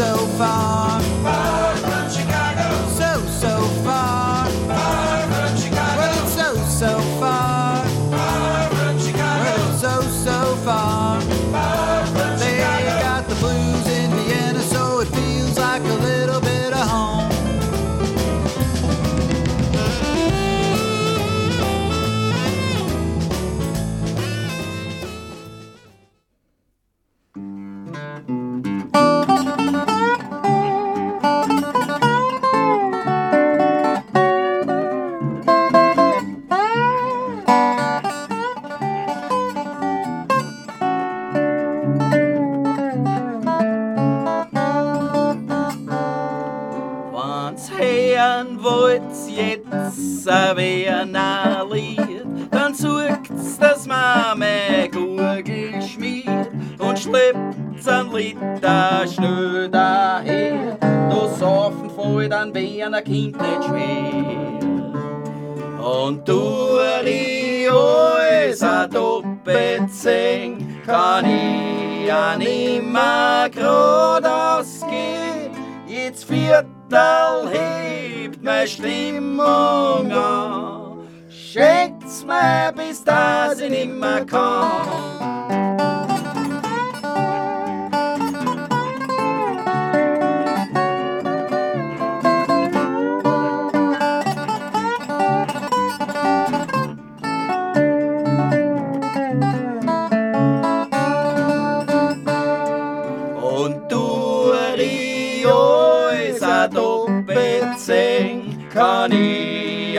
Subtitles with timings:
[0.00, 0.89] so far.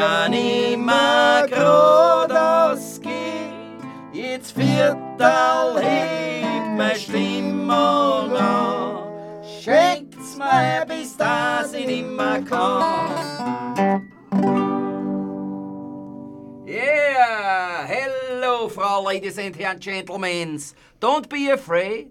[0.01, 3.77] Ich ja er nimmer grad ausgehen.
[4.11, 9.43] Jetzt Viertel hebt meine Stimmung an.
[9.61, 14.01] Schenkt's mir, bis dass ich nimmer kann.
[16.65, 17.85] Yeah!
[17.85, 20.59] Hello, Frau, ladies and gentlemen.
[20.99, 22.09] Don't be afraid.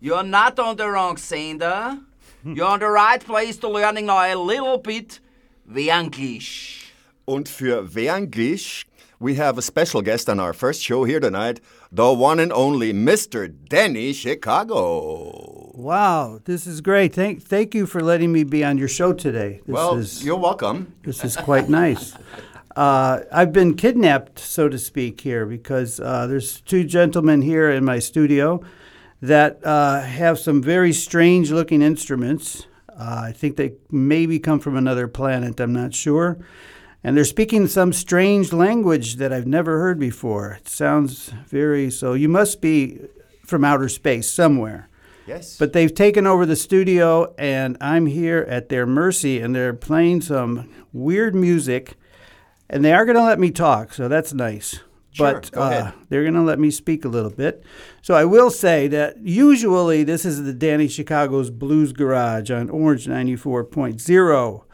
[0.00, 1.98] You're not on the wrong sender.
[2.44, 5.20] You're on the right place to learning now a little bit
[5.66, 6.81] the English.
[7.26, 8.86] Und für English,
[9.20, 11.60] we have a special guest on our first show here tonight,
[11.92, 13.48] the one and only Mr.
[13.68, 15.70] Denny Chicago.
[15.74, 17.14] Wow, this is great.
[17.14, 19.60] Thank, thank you for letting me be on your show today.
[19.64, 20.94] This well, is you're welcome.
[21.04, 22.14] this is quite nice.
[22.74, 27.84] Uh, I've been kidnapped, so to speak, here because uh, there's two gentlemen here in
[27.84, 28.62] my studio
[29.20, 32.66] that uh, have some very strange-looking instruments.
[32.88, 35.60] Uh, I think they maybe come from another planet.
[35.60, 36.38] I'm not sure.
[37.04, 40.52] And they're speaking some strange language that I've never heard before.
[40.52, 42.14] It sounds very so.
[42.14, 43.00] You must be
[43.44, 44.88] from outer space somewhere.
[45.26, 45.56] Yes.
[45.56, 50.22] But they've taken over the studio, and I'm here at their mercy, and they're playing
[50.22, 51.94] some weird music,
[52.68, 54.80] and they are going to let me talk, so that's nice.
[55.12, 57.62] Sure, but uh, they're going to let me speak a little bit.
[58.00, 63.06] So I will say that usually this is the Danny Chicago's Blues Garage on Orange
[63.06, 64.64] 94.0,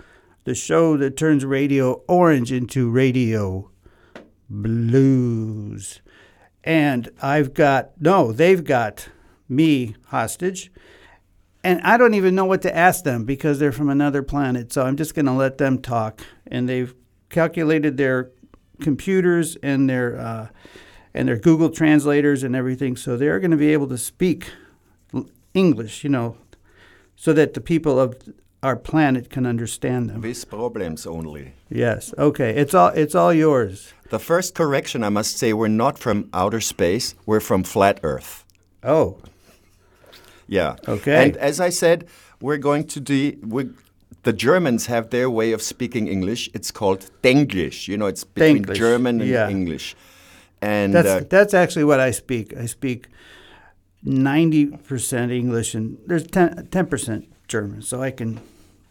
[0.48, 3.70] the show that turns Radio Orange into Radio
[4.48, 6.00] Blues.
[6.64, 9.10] And I've got, no, they've got
[9.46, 10.72] me hostage.
[11.62, 14.72] And I don't even know what to ask them because they're from another planet.
[14.72, 16.22] So I'm just going to let them talk.
[16.46, 16.94] And they've
[17.28, 18.30] calculated their
[18.80, 20.48] computers and their uh,
[21.12, 22.96] and their Google translators and everything.
[22.96, 24.50] So they're going to be able to speak
[25.52, 26.38] English, you know,
[27.16, 28.16] so that the people of
[28.62, 30.20] our planet can understand them.
[30.20, 31.54] With problems only.
[31.70, 32.12] Yes.
[32.18, 32.50] Okay.
[32.56, 33.92] It's all it's all yours.
[34.10, 38.44] The first correction, I must say, we're not from outer space, we're from flat Earth.
[38.82, 39.18] Oh.
[40.46, 40.76] Yeah.
[40.88, 41.26] Okay.
[41.26, 42.08] And as I said,
[42.40, 43.36] we're going to do.
[43.42, 43.70] We,
[44.22, 46.50] the Germans have their way of speaking English.
[46.54, 47.86] It's called Denglish.
[47.86, 49.48] You know, it's between Denglish, German and yeah.
[49.48, 49.94] English.
[50.60, 52.56] And That's uh, that's actually what I speak.
[52.56, 53.06] I speak
[54.02, 58.40] ninety percent English and there's 10 percent German, so I can.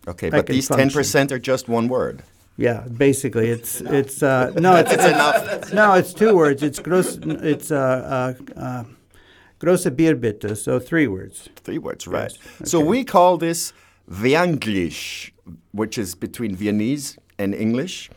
[0.07, 2.23] Okay, but these ten percent are just one word.
[2.57, 5.73] Yeah, basically, it's it's uh, no, it's, It's enough.
[5.73, 6.63] no, it's two words.
[6.63, 7.17] It's gross.
[7.17, 8.83] It's uh, uh, uh,
[9.59, 11.49] grosse Bierbitte, so three words.
[11.57, 12.31] Three words, right?
[12.59, 13.73] Yes, So we call this
[14.09, 15.31] Vianglish,
[15.71, 18.09] which is between Viennese and English,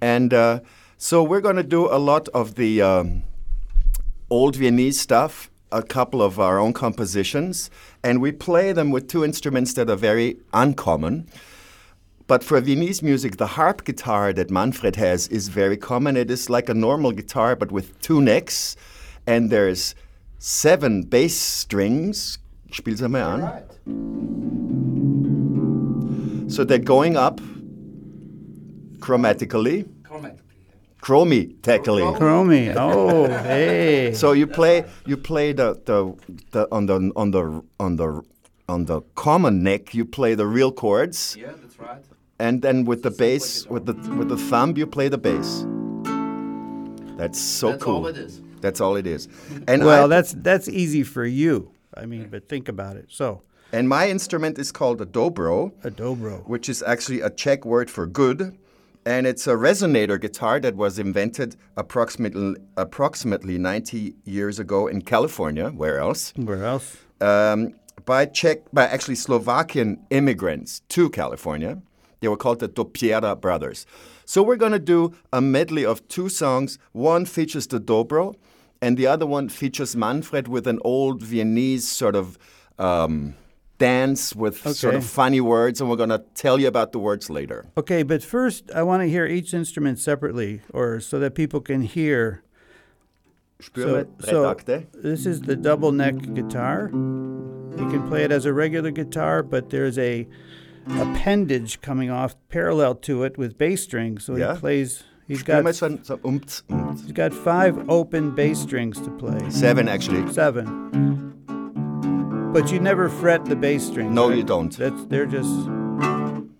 [0.00, 0.60] and uh,
[0.96, 3.24] so we're going to do a lot of the um,
[4.28, 7.70] old Viennese stuff, a couple of our own compositions,
[8.02, 11.28] and we play them with two instruments that are very uncommon.
[12.26, 16.16] But for Viennese music, the harp guitar that Manfred has is very common.
[16.16, 18.76] It is like a normal guitar, but with two necks,
[19.26, 19.94] and there's
[20.38, 22.38] seven bass strings,
[22.72, 23.64] Spiel's einmal an.
[26.48, 27.40] So they're going up
[29.00, 29.88] chromatically,
[31.02, 32.02] chromatically.
[32.02, 32.74] Oh, Chromy.
[32.76, 34.12] Oh, hey.
[34.14, 36.14] So you play you play the, the,
[36.52, 38.22] the on the on the on the
[38.68, 42.04] on the common neck you play the real chords Yeah, that's right.
[42.38, 45.64] and then with the bass with the with the thumb you play the bass.
[47.16, 47.96] That's so That's cool.
[47.96, 48.40] all it is.
[48.60, 49.28] That's all it is.
[49.68, 51.70] And well, I- that's that's easy for you.
[51.94, 53.06] I mean, but think about it.
[53.08, 53.42] So,
[53.72, 55.72] and my instrument is called a dobro.
[55.84, 56.46] a dobro.
[56.48, 58.56] which is actually a Czech word for good.
[59.06, 65.70] And it's a resonator guitar that was invented approximately, approximately 90 years ago in California.
[65.70, 66.32] Where else?
[66.36, 66.98] Where else?
[67.20, 67.74] Um,
[68.04, 71.80] by Czech, by actually Slovakian immigrants to California.
[72.20, 73.86] They were called the Dopyera brothers.
[74.26, 76.78] So we're going to do a medley of two songs.
[76.92, 78.34] One features the dobro,
[78.82, 82.38] and the other one features Manfred with an old Viennese sort of
[82.78, 83.34] um,
[83.80, 87.28] dance with sort of funny words, and we're going to tell you about the words
[87.28, 87.66] later.
[87.76, 91.82] Okay, but first, I want to hear each instrument separately, or so that people can
[91.82, 92.44] hear.
[93.60, 94.54] Spüre, so
[94.94, 96.88] this is the double neck guitar.
[96.92, 100.26] You can play it as a regular guitar, but there's a
[100.86, 104.24] appendage coming off parallel to it with bass strings.
[104.24, 104.54] So Yeah.
[104.54, 105.02] he plays.
[105.28, 107.02] He's got mal so ein, so umts, umts.
[107.02, 109.48] he's got five open bass strings to play.
[109.50, 110.32] Seven, actually.
[110.32, 111.29] Seven.
[112.52, 114.12] But you never fret the bass strings.
[114.12, 114.36] No, right?
[114.38, 114.76] you don't.
[114.76, 115.68] That's they're just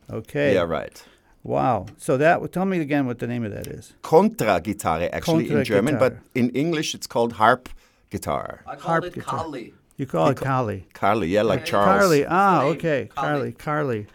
[0.09, 0.55] okay.
[0.55, 1.03] Yeah, right.
[1.43, 1.87] Wow.
[1.99, 3.95] So that tell me again what the name of that is.
[4.03, 7.69] Contra-Gitarre, actually, in German, but in English it's called harp
[8.09, 8.63] guitar.
[8.69, 9.41] I call Harp it guitar.
[9.41, 9.75] Kali.
[9.97, 10.87] You call it Kali.
[10.93, 12.01] Carly, yeah, like Charles.
[12.01, 12.25] Carly.
[12.25, 13.09] Ah, okay.
[13.13, 13.53] Carly.
[13.53, 13.53] Carly.
[13.53, 14.07] Carly.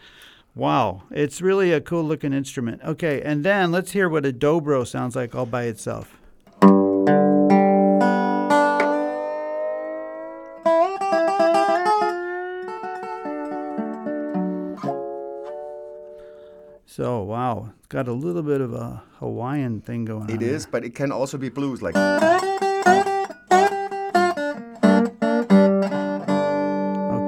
[0.54, 1.02] Wow.
[1.10, 2.80] It's really a cool looking instrument.
[2.84, 6.15] Okay, and then let's hear what a dobro sounds like all by itself.
[16.96, 17.74] So, wow.
[17.76, 20.30] It's got a little bit of a Hawaiian thing going on.
[20.30, 20.48] It there.
[20.48, 21.94] is, but it can also be blues, like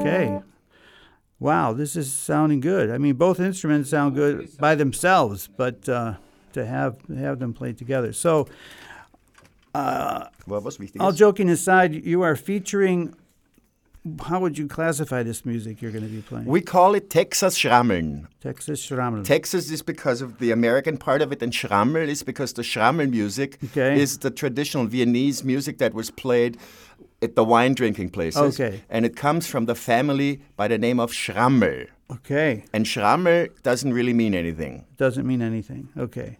[0.01, 0.41] Okay.
[1.39, 2.91] Wow, this is sounding good.
[2.91, 6.15] I mean, both instruments sound good by themselves, but uh,
[6.55, 8.15] to have have them played together.
[8.15, 8.49] So,
[9.75, 13.15] was all joking aside, you are featuring.
[14.25, 16.47] How would you classify this music you're going to be playing?
[16.47, 18.27] We call it Texas Schrammeln.
[18.41, 19.23] Texas Schrammel.
[19.25, 23.07] Texas is because of the American part of it, and Schrammel is because the Schrammel
[23.07, 24.01] music Okay.
[24.01, 26.57] is the traditional Viennese music that was played
[27.23, 28.61] at the wine drinking places.
[28.61, 28.83] Okay.
[28.91, 31.87] And it comes from the family by the name of Schrammel.
[32.11, 34.85] okay, And Schrammel doesn't really mean anything.
[34.97, 35.89] doesn't mean anything.
[35.97, 36.39] Okay,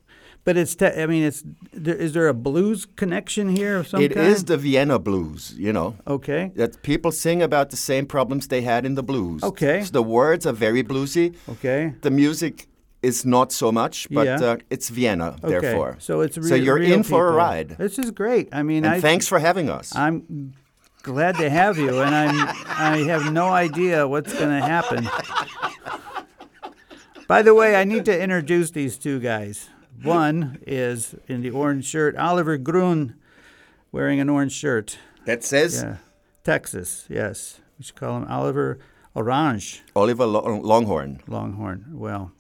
[0.49, 0.75] but it's.
[0.75, 1.41] Te- I mean, it's.
[1.85, 4.27] There, is there a blues connection here of some It kind?
[4.33, 5.89] is the Vienna blues, you know.
[6.07, 6.53] Okay.
[6.61, 9.43] That people sing about the same problems they had in the blues.
[9.43, 9.85] Okay.
[9.85, 11.27] So the words are very bluesy.
[11.55, 11.93] Okay.
[12.01, 12.67] The music
[13.03, 14.53] is not so much, but Yeah.
[14.53, 15.49] uh, it's Vienna, Okay.
[15.53, 15.97] therefore.
[15.99, 17.69] So it's so you're in for a ride.
[17.79, 18.49] This is great.
[18.51, 19.95] I mean, And I thanks for having us.
[19.95, 20.55] I'm
[21.03, 22.37] glad to have you, and I'm
[22.93, 25.01] I have no idea what's going to happen.
[27.29, 29.69] By the way, I need to introduce these two guys.
[30.03, 33.15] One is in the orange shirt, Oliver Gruen,
[33.93, 34.99] wearing an orange shirt.
[35.25, 35.97] that says Yeah,
[36.45, 37.07] Texas.
[37.09, 38.79] Yes, we should call him Oliver
[39.15, 41.21] Orange Oliver Lo- Longhorn.
[41.27, 41.87] Longhorn.
[41.93, 42.33] Well,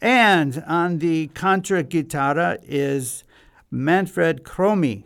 [0.00, 3.24] and on the contra guitarra is
[3.70, 5.04] Manfred Chromy.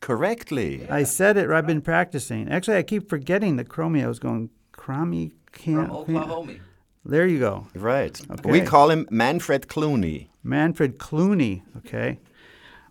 [0.00, 0.88] Correctly.
[0.90, 1.48] I said it.
[1.50, 2.48] I've been practicing.
[2.48, 4.02] Actually, I keep forgetting the chromie.
[4.04, 5.30] I was going chromie.
[5.52, 6.54] Can't, From Oklahoma.
[7.04, 7.66] There you go.
[7.74, 8.20] Right.
[8.30, 8.50] Okay.
[8.50, 10.28] We call him Manfred Clooney.
[10.42, 11.62] Manfred Clooney.
[11.78, 12.18] Okay.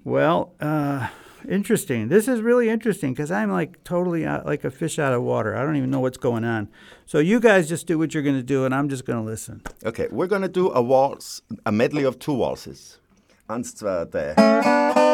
[0.04, 1.10] Well, uh,
[1.48, 2.08] interesting.
[2.08, 5.56] This is really interesting because I'm like totally out, like a fish out of water.
[5.56, 6.70] I don't even know what's going on.
[7.06, 9.26] So you guys just do what you're going to do, and I'm just going to
[9.26, 9.62] listen.
[9.84, 13.00] Okay, we're going to do a waltz, a medley of two waltzes.
[13.50, 15.11] Eins, zwei.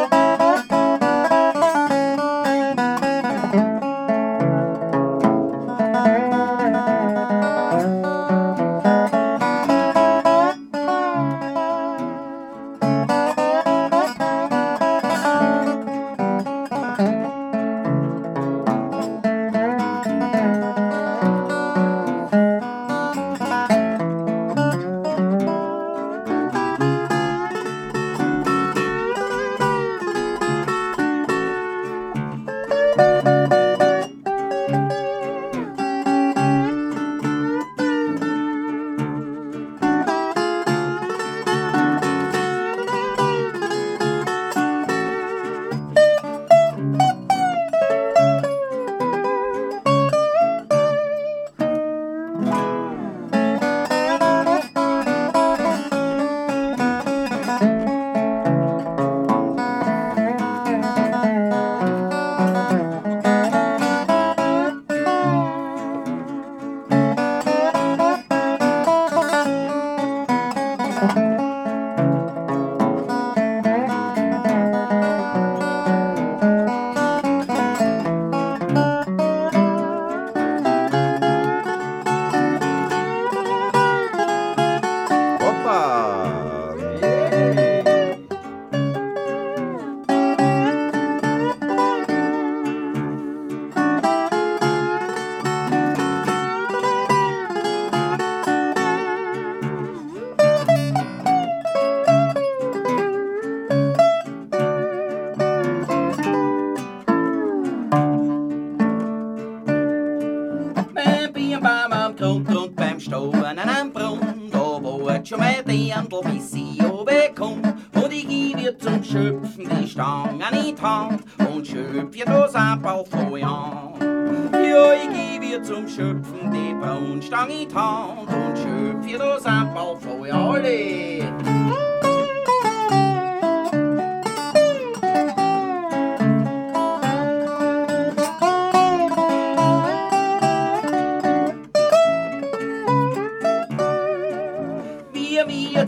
[125.58, 130.32] Ihr zum Schöpfen die Braunstange in Hand und schöpf ihr das Abbau vor an.
[130.32, 131.18] Alle!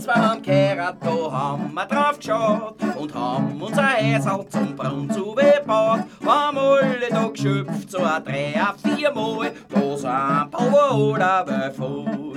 [0.00, 5.35] Zwei haben gehört, da haben wir drauf geschaut und haben unser Häsal zum Brunnen zu
[5.35, 6.05] bebaut.
[6.25, 7.00] Haben alle
[7.40, 12.35] geschöpft, so a drei, a vier Mal, da sind Paulola befoi.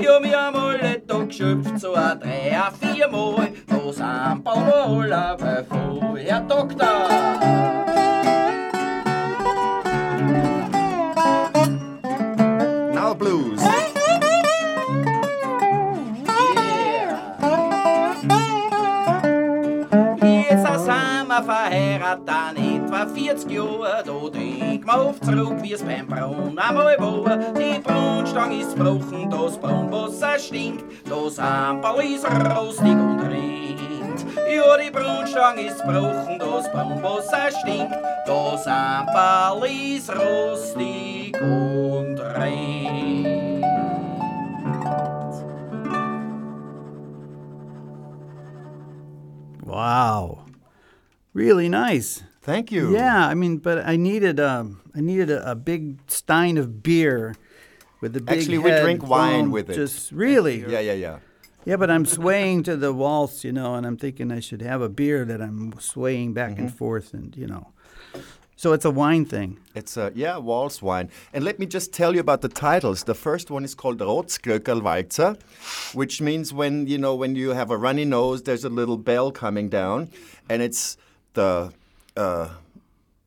[0.00, 5.36] Ja, wir haben alle da geschöpft, so a drei, a vier Mal, da sind Paulola
[5.36, 6.24] befoi.
[6.24, 7.93] Herr Doktor!
[23.14, 24.04] 40 Jahren.
[24.04, 27.36] Da denk mal auf zurück, wie's beim Braun einmal war.
[27.54, 30.84] Die Braunstange ist gebrochen, das Braunwasser stinkt.
[31.08, 34.24] Das Ampel ist rostig und rinnt.
[34.52, 37.94] Ja, die Braunstange ist gebrochen, das Braunwasser stinkt.
[38.26, 43.64] Das Ampel ist rostig und rinnt.
[49.62, 50.38] Wow.
[51.34, 52.22] Really nice.
[52.44, 52.92] Thank you.
[52.92, 57.34] Yeah, I mean, but I needed a, I needed a, a big stein of beer
[58.02, 59.74] with the big Actually, we head drink wine foam, with it.
[59.74, 60.60] Just really.
[60.60, 61.18] Yeah, yeah, yeah.
[61.64, 64.82] Yeah, but I'm swaying to the waltz, you know, and I'm thinking I should have
[64.82, 66.76] a beer that I'm swaying back and mm-hmm.
[66.76, 67.72] forth, and you know,
[68.56, 69.58] so it's a wine thing.
[69.74, 71.08] It's a yeah, waltz wine.
[71.32, 73.04] And let me just tell you about the titles.
[73.04, 75.40] The first one is called Rotzglockerlwalzer,
[75.94, 79.32] which means when you know when you have a runny nose, there's a little bell
[79.32, 80.10] coming down,
[80.50, 80.98] and it's
[81.32, 81.72] the
[82.16, 82.48] uh,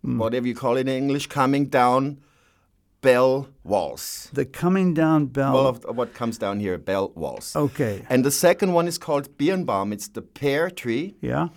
[0.01, 2.17] whatever you call it in English, coming down
[3.01, 4.29] bell waltz.
[4.33, 5.53] The coming down bell.
[5.53, 7.55] Well, of what comes down here, bell waltz.
[7.55, 8.05] okay.
[8.09, 9.93] And the second one is called Birnbaum.
[9.93, 11.15] It's the pear tree.
[11.21, 11.49] yeah.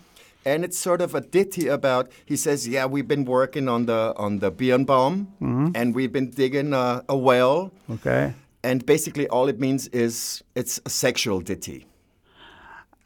[0.47, 4.15] and it's sort of a ditty about he says yeah we've been working on the
[4.17, 5.13] on the Birnbaum
[5.79, 8.33] and we've been digging a, a well Okay.
[8.65, 11.85] and basically all it means is it's a sexual ditty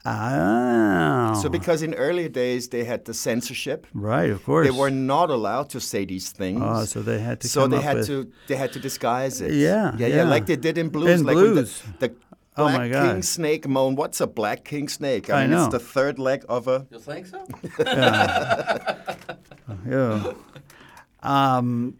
[0.05, 1.33] Ah.
[1.41, 4.65] so because in earlier days they had the censorship right, of course.
[4.67, 7.71] they were not allowed to say these things Oh, so they had to so come
[7.71, 10.23] they up had with- to they had to disguise it Yeah, yeah yeah, yeah.
[10.23, 11.81] like they did in blues In like blues.
[11.99, 12.15] the, the
[12.57, 13.03] Oh my God.
[13.11, 15.63] king snake moan what's a black king snake I mean know.
[15.65, 17.39] it's the third leg of a You think so?
[19.85, 20.33] Yeah.
[21.23, 21.95] um,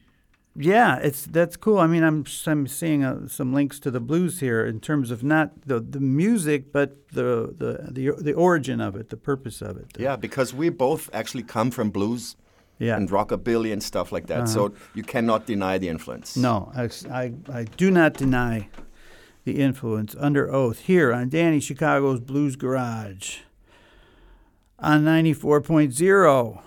[0.56, 1.80] yeah, it's that's cool.
[1.80, 5.24] I mean, I'm I'm seeing uh, some links to the blues here in terms of
[5.24, 9.78] not the, the music, but the, the the the origin of it, the purpose of
[9.78, 9.88] it.
[9.98, 12.36] Yeah, because we both actually come from blues
[12.80, 12.98] Yeah.
[12.98, 14.48] and rockabilly and stuff like that.
[14.50, 16.36] So you cannot deny the influence.
[16.38, 18.68] No, I, I, I do not deny
[19.46, 23.40] the influence under oath here on Danny Chicago's Blues Garage
[24.80, 26.62] on 94.0.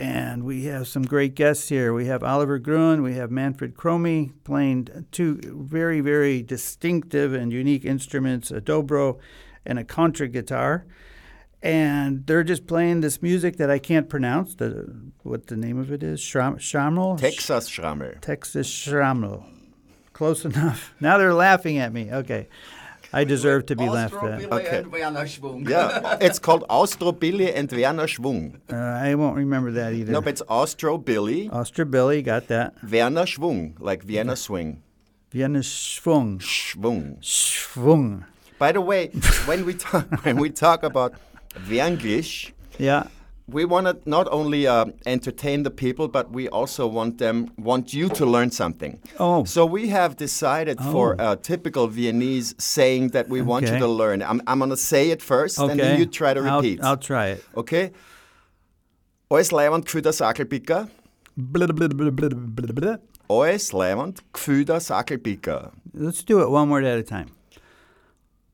[0.00, 1.92] And we have some great guests here.
[1.92, 7.84] We have Oliver Gruen, we have Manfred Chromy playing two very, very distinctive and unique
[7.84, 9.18] instruments a dobro
[9.66, 10.86] and a contra guitar.
[11.60, 14.54] And they're just playing this music that I can't pronounce.
[14.54, 16.20] The, what the name of it is?
[16.20, 17.18] Schram, Schramel?
[17.18, 18.14] Texas Schrammel.
[18.20, 19.44] Texas Schrammel.
[20.12, 20.94] Close enough.
[21.00, 22.12] Now they're laughing at me.
[22.12, 22.48] Okay.
[23.12, 24.52] I deserve to be laughed at.
[24.52, 24.78] Okay.
[24.78, 25.68] and Wiener Schwung.
[25.68, 28.60] Yeah, it's called Austrobilly and Wiener Schwung.
[28.70, 30.12] Uh, I won't remember that either.
[30.12, 32.74] No, but it's Austrobilly, Ostra Billy got that.
[32.82, 34.82] Wiener Schwung, like Vienna swing.
[35.30, 36.38] Vienna Schwung.
[36.40, 37.18] Schwung.
[37.20, 38.24] Schwung.
[38.58, 39.08] By the way,
[39.46, 41.14] when we talk when we talk about
[41.68, 43.04] Wienglish, Yeah.
[43.48, 47.94] We want to not only uh, entertain the people, but we also want them want
[47.94, 49.00] you to learn something.
[49.18, 49.44] Oh.
[49.44, 54.22] So we have decided for a typical Viennese saying that we want you to learn.
[54.22, 55.70] I'm, I'm going to say it first, Okay.
[55.72, 56.80] and then you try to I'll- repeat.
[56.82, 57.44] I'll, try it.
[57.56, 57.90] Okay?
[61.36, 62.96] Blah, blah, blah.
[63.30, 65.70] Alles leibend für das Sackelpicker.
[65.94, 67.26] Let's do it one word at a time.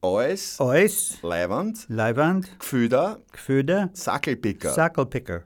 [0.04, 4.68] Alles Ois, leibend Leiband, für das Gefüde, Sackelpicker.
[4.70, 5.42] Sackelpicker.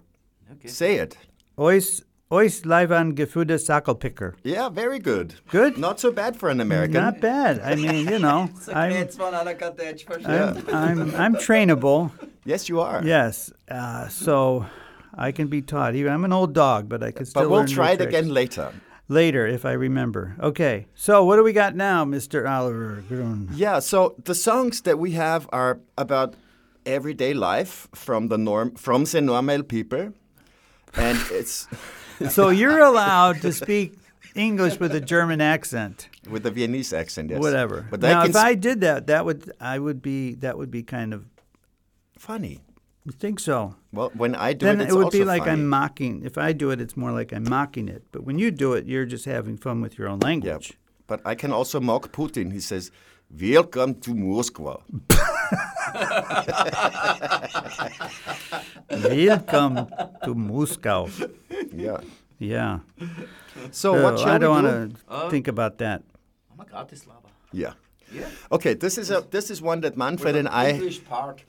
[0.64, 1.16] Say it.
[1.56, 4.34] Ois, Ois, Leiband, Gefüde, Sackelpicker.
[4.42, 5.34] Yeah, very good.
[5.52, 5.78] Good?
[5.78, 6.94] Not so bad for an American.
[7.00, 7.60] Not bad.
[7.60, 10.64] I mean, you know, I'm, Jetzt von einer Kadetsch verstehen.
[10.68, 12.10] I'm, I'm, I'm trainable.
[12.44, 13.00] Yes, you are.
[13.04, 13.52] Yes.
[13.70, 14.66] Uh, so
[15.16, 15.94] I can be taught.
[15.94, 18.08] Even I'm an old dog, but I can still But we'll learn try it tricks.
[18.12, 18.72] again later.
[19.10, 20.36] Later if I remember.
[20.38, 22.46] Okay, so what do we got now, Mr.
[22.48, 23.48] Oliver Gruen?
[23.54, 26.34] Yeah, so the songs that we have are about
[26.84, 30.12] everyday life from the norm from the normal people,
[30.94, 31.66] and it's
[32.30, 33.94] So you're allowed to speak
[34.34, 37.30] English with a German accent, with the Viennese accent.
[37.30, 37.86] Yes, whatever.
[37.90, 40.82] But now, I if I did that, that would I would be that would be
[40.82, 41.24] kind of.
[42.18, 42.60] funny.
[43.08, 43.74] I think so.
[43.92, 45.52] Well, when I do then it, it, it's would be like funny.
[45.52, 46.22] I'm mocking.
[46.24, 48.02] If I do it, it's more like I'm mocking it.
[48.12, 50.74] But when you do it, you're just having fun with your own Yeah, language.
[51.06, 52.52] but I can also mock Putin.
[52.52, 52.90] He says,
[53.30, 54.82] "Welcome to Moscow."
[58.90, 59.88] Welcome
[60.24, 61.08] to Moscow.
[61.72, 61.98] Yeah.
[62.38, 62.80] Yeah.
[63.70, 66.02] So Uh, what shall I don't want to think about that.
[66.52, 67.28] I'm a Gratislava.
[67.52, 67.72] Yeah.
[68.12, 68.26] Yeah.
[68.52, 70.70] Okay, this is a this is one that Manfred and I.
[70.70, 71.42] English part.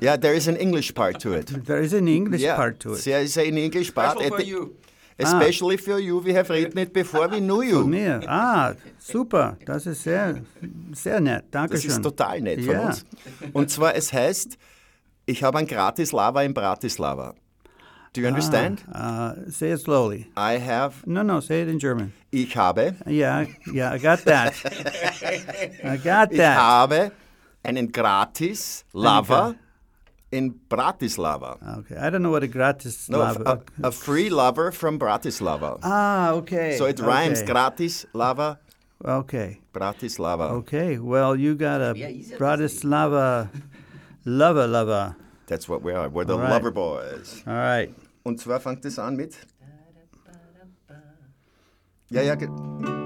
[0.00, 1.46] Yeah, there is an English part to it.
[1.66, 3.04] There is an English yeah, part to it.
[3.04, 4.76] There is an English part, Special for you.
[5.18, 6.18] especially for you.
[6.20, 7.84] We have written it before we knew you.
[7.86, 8.20] Mir.
[8.26, 9.56] Ah, super.
[9.64, 10.40] Das ist sehr,
[10.92, 11.44] sehr nett.
[11.50, 11.90] Das Dankeschön.
[11.90, 13.04] ist total nett von uns.
[13.52, 14.56] Und zwar, es heißt,
[15.26, 17.34] ich habe ein Gratislava in Bratislava.
[18.14, 18.84] Do you understand?
[18.92, 20.26] Uh, say it slowly.
[20.36, 22.12] I have, No, no, say it in German.
[22.32, 24.54] ich habe, Yeah, yeah, I got that.
[25.84, 26.56] I got ich that.
[26.56, 27.12] habe
[27.62, 29.54] einen Gratis-Lava
[30.30, 31.56] in Bratislava.
[31.80, 33.62] Okay, I don't know what a gratis No, lava.
[33.82, 35.78] a, a free lover from Bratislava.
[35.82, 36.76] ah, okay.
[36.76, 37.52] So it rhymes okay.
[37.52, 38.58] gratis lava,
[39.04, 40.50] Okay, Bratislava.
[40.60, 40.98] okay.
[40.98, 43.48] Well, you got a Yeah, Bratislava
[44.24, 45.16] lover lover.
[45.46, 46.08] That's what we are.
[46.10, 46.50] We're the All right.
[46.50, 47.42] lover boys.
[47.46, 47.94] All right.
[48.24, 49.34] Und zwar fängt es an mit.
[52.10, 52.97] Ja, ja.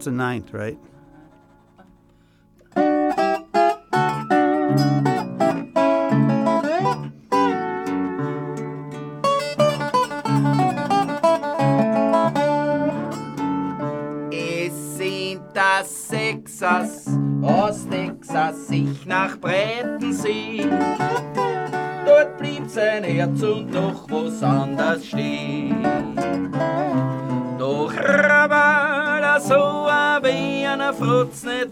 [0.00, 0.78] That's a ninth, right?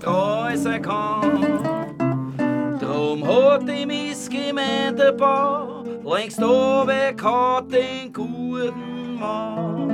[0.00, 2.78] Sein kann.
[2.80, 9.88] Drum hat ihm is Gemeindebau längst oben gehabt den guten Mann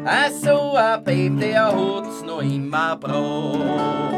[0.05, 4.12] Ach so ein Babe, der hat's noch immer braucht.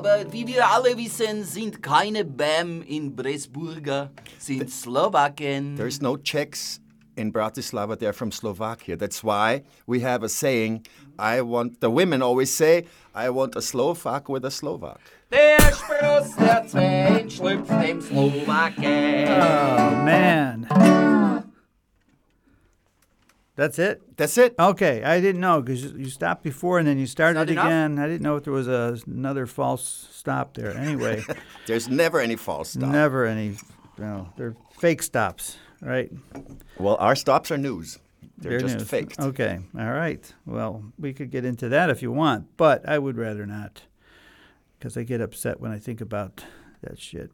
[0.00, 5.76] Aber wie wir alle wissen, sind keine Bäm in Pressburger, sind Slowaken.
[5.76, 6.80] There's no Czechs
[7.16, 7.96] in Bratislava.
[7.96, 8.96] They're from Slovakia.
[8.96, 10.86] That's why we have a saying.
[11.18, 11.82] I want.
[11.82, 17.26] The women always say, "I want a Slovak with a Slovak." Der Spross der Zwei
[17.28, 19.28] schlüpft dem Slowaken.
[19.28, 20.66] Oh man.
[23.60, 24.16] That's it.
[24.16, 24.54] That's it.
[24.58, 27.98] Okay, I didn't know because you stopped before and then you started again.
[27.98, 30.74] I didn't know if there was a, another false stop there.
[30.74, 31.22] Anyway,
[31.66, 32.88] There's never any false stop.
[32.88, 33.56] never any.
[33.98, 36.10] No, they're fake stops, right?
[36.78, 37.98] Well, our stops are news.
[38.38, 38.88] They're, just news.
[38.88, 39.20] faked.
[39.20, 40.34] Okay, all right.
[40.46, 43.82] Well, we could get into that if you want, but I would rather not
[44.78, 46.44] because I get upset when I think about
[46.80, 47.30] that shit.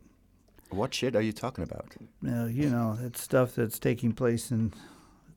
[0.70, 1.94] What shit are you talking about?
[2.26, 4.72] Uh, you know, that stuff that's taking place in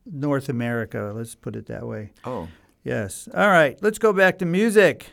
[0.06, 1.12] North America.
[1.14, 2.12] Let's put it that way.
[2.24, 2.48] Oh,
[2.82, 3.28] Yes.
[3.34, 3.78] All right.
[3.82, 5.12] Let's go back to music.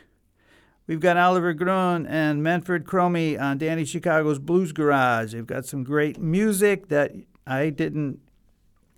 [0.86, 5.34] We've got Oliver Gruen and Manfred Chromy on Danny Chicago's Blues Garage.
[5.34, 7.12] They've got some great music that
[7.46, 8.20] I didn't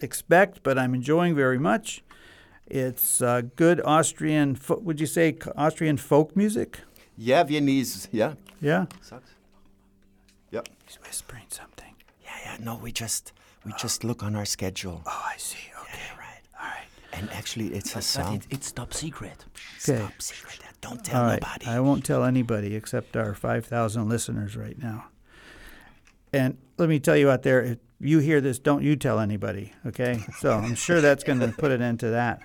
[0.00, 2.04] expect, but I'm enjoying very much.
[2.68, 6.78] It's uh, good Austrian, fo- would you say Austrian folk music?
[7.16, 8.08] yeah, Viennese.
[8.12, 8.34] Yeah.
[8.60, 8.86] Yeah.
[9.02, 9.30] Sucks.
[10.52, 10.60] Yeah.
[10.86, 11.94] He's whispering something.
[12.22, 12.56] Yeah, yeah.
[12.64, 13.32] No, we just
[13.64, 15.02] we just look on our schedule.
[15.06, 15.58] Oh, I see.
[16.60, 16.86] All right.
[17.12, 18.36] And actually, it's a song.
[18.36, 19.44] it, it's top secret.
[19.88, 19.98] Okay.
[19.98, 20.60] Stop secret.
[20.80, 21.42] Don't tell All right.
[21.42, 21.66] nobody.
[21.66, 25.06] I won't tell anybody except our 5,000 listeners right now.
[26.32, 29.72] And let me tell you out there, if you hear this, don't you tell anybody,
[29.84, 30.20] okay?
[30.38, 32.40] So I'm sure that's going to put an end to that.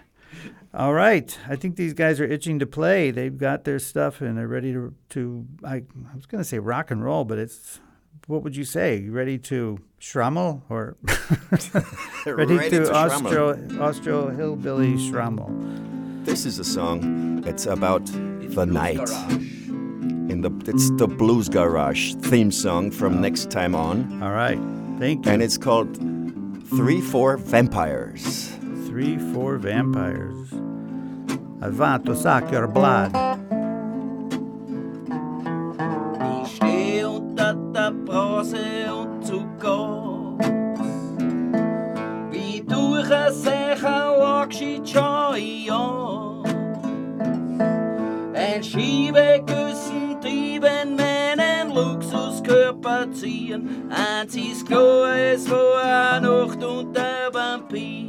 [0.74, 1.38] All right.
[1.48, 3.12] I think these guys are itching to play.
[3.12, 6.60] They've got their stuff and they're ready to, to I, I was going to say
[6.60, 7.80] rock and roll, but it's,
[8.28, 8.98] what would you say?
[8.98, 10.96] You ready to schrammel or
[12.26, 12.94] ready, Ready to, to.
[12.94, 15.50] Austro, Austro hillbilly schrammel?
[16.24, 17.44] This is a song.
[17.46, 18.98] It's about the night.
[18.98, 19.34] Garage.
[20.28, 24.60] In the it's the Blues Garage theme song from Next Time On, All right.
[24.98, 25.32] Thank you.
[25.32, 25.96] and it's called
[26.70, 28.52] Three Four Vampires.
[28.88, 30.54] Three, four vampires.
[31.62, 33.12] I want to suck your blood.
[37.76, 38.58] Der Brause
[38.94, 40.48] und zu Gas.
[42.32, 46.44] Wie durch ein Secher lagst schon an.
[48.34, 53.92] Ein Schiebegüssen trieben meinen Luxuskörper ziehen.
[53.92, 54.64] Einziges
[55.34, 58.06] ist vor einer Nacht unter Vampir.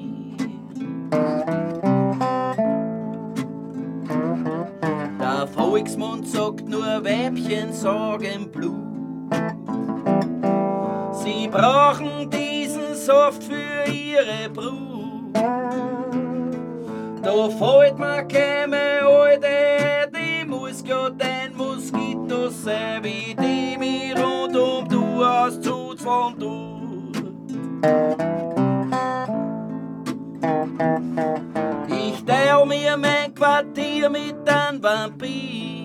[5.19, 8.96] Der Volksmund sagt nur Weibchen sagen Blut.
[11.27, 15.35] Sie brauchen diesen Saft für ihre Brut.
[17.21, 24.57] Da fällt mir keine alte, die muss ja den Moskito sein, wie die mir rund
[24.57, 27.17] um du hast zuzufahren tut.
[31.89, 35.76] Ich teil mir mein Quartier mit einem Vampir.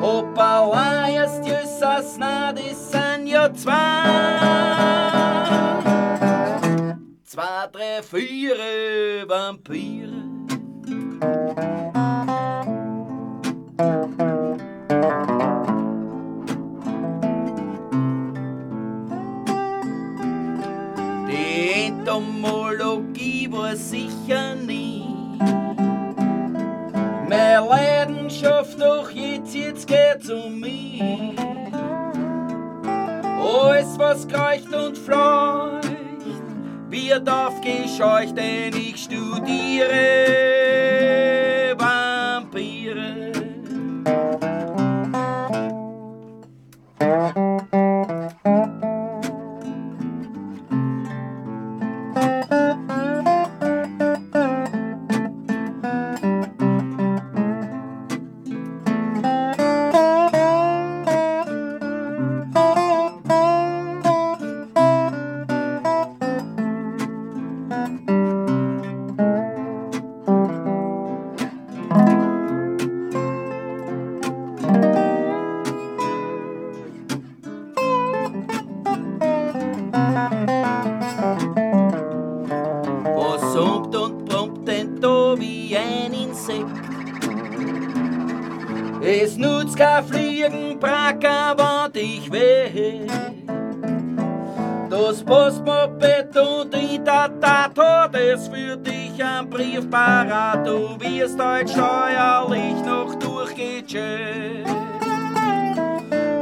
[0.00, 3.74] Ob allein ist Jesus, na, das sind ja zwei.
[7.24, 10.08] Zwei, drei, vier Vampire.
[21.28, 25.10] Die Entomologie war sicher nie
[27.30, 29.09] meine Leidenschaft, doch
[29.54, 31.02] jetzt, geht's um mich.
[33.22, 35.90] Alles, was kreucht und fleucht,
[36.88, 39.88] wird aufgescheucht, denn ich studiere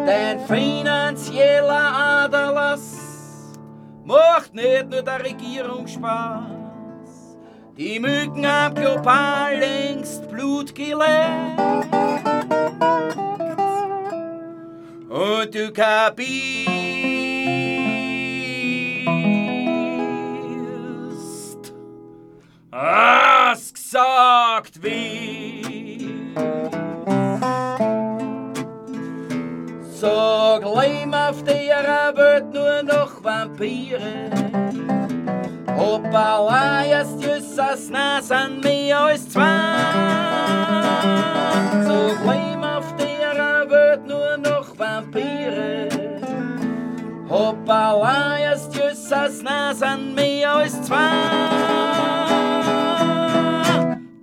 [0.09, 1.93] Dein finanzieller
[2.25, 3.53] Aderlass
[4.07, 7.37] macht nicht nur der Regierung Spaß.
[7.77, 11.61] Die Mücken haben global längst Blut geleckt.
[15.11, 16.55] Und du kapierst,
[22.71, 25.28] was gesagt wird.
[30.01, 34.31] Sag Leim auf die Arbeit nur noch Vampire.
[35.77, 39.43] Hoppala, jetzt ist das Nas an mir als zwei?
[41.83, 45.89] Sag Leim auf die Arbeit nur noch Vampire.
[47.29, 51.11] Hoppala, jetzt ist das Nas an mir als zwei?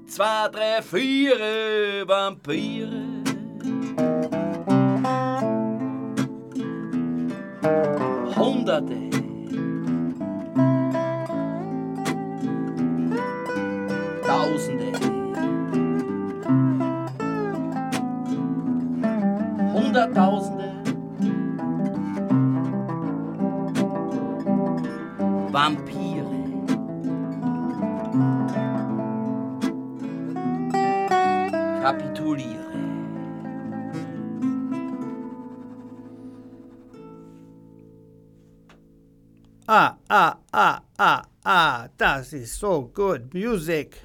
[0.08, 3.25] Zwei, drei, vier Vampire.
[8.36, 8.98] Hunderte.
[14.24, 14.92] Tausende.
[19.74, 20.72] Hunderttausende.
[25.52, 26.26] Vampire.
[31.82, 32.65] Kapituliere.
[39.68, 41.88] Ah, ah, ah, ah, ah.
[41.98, 44.00] That is so good music.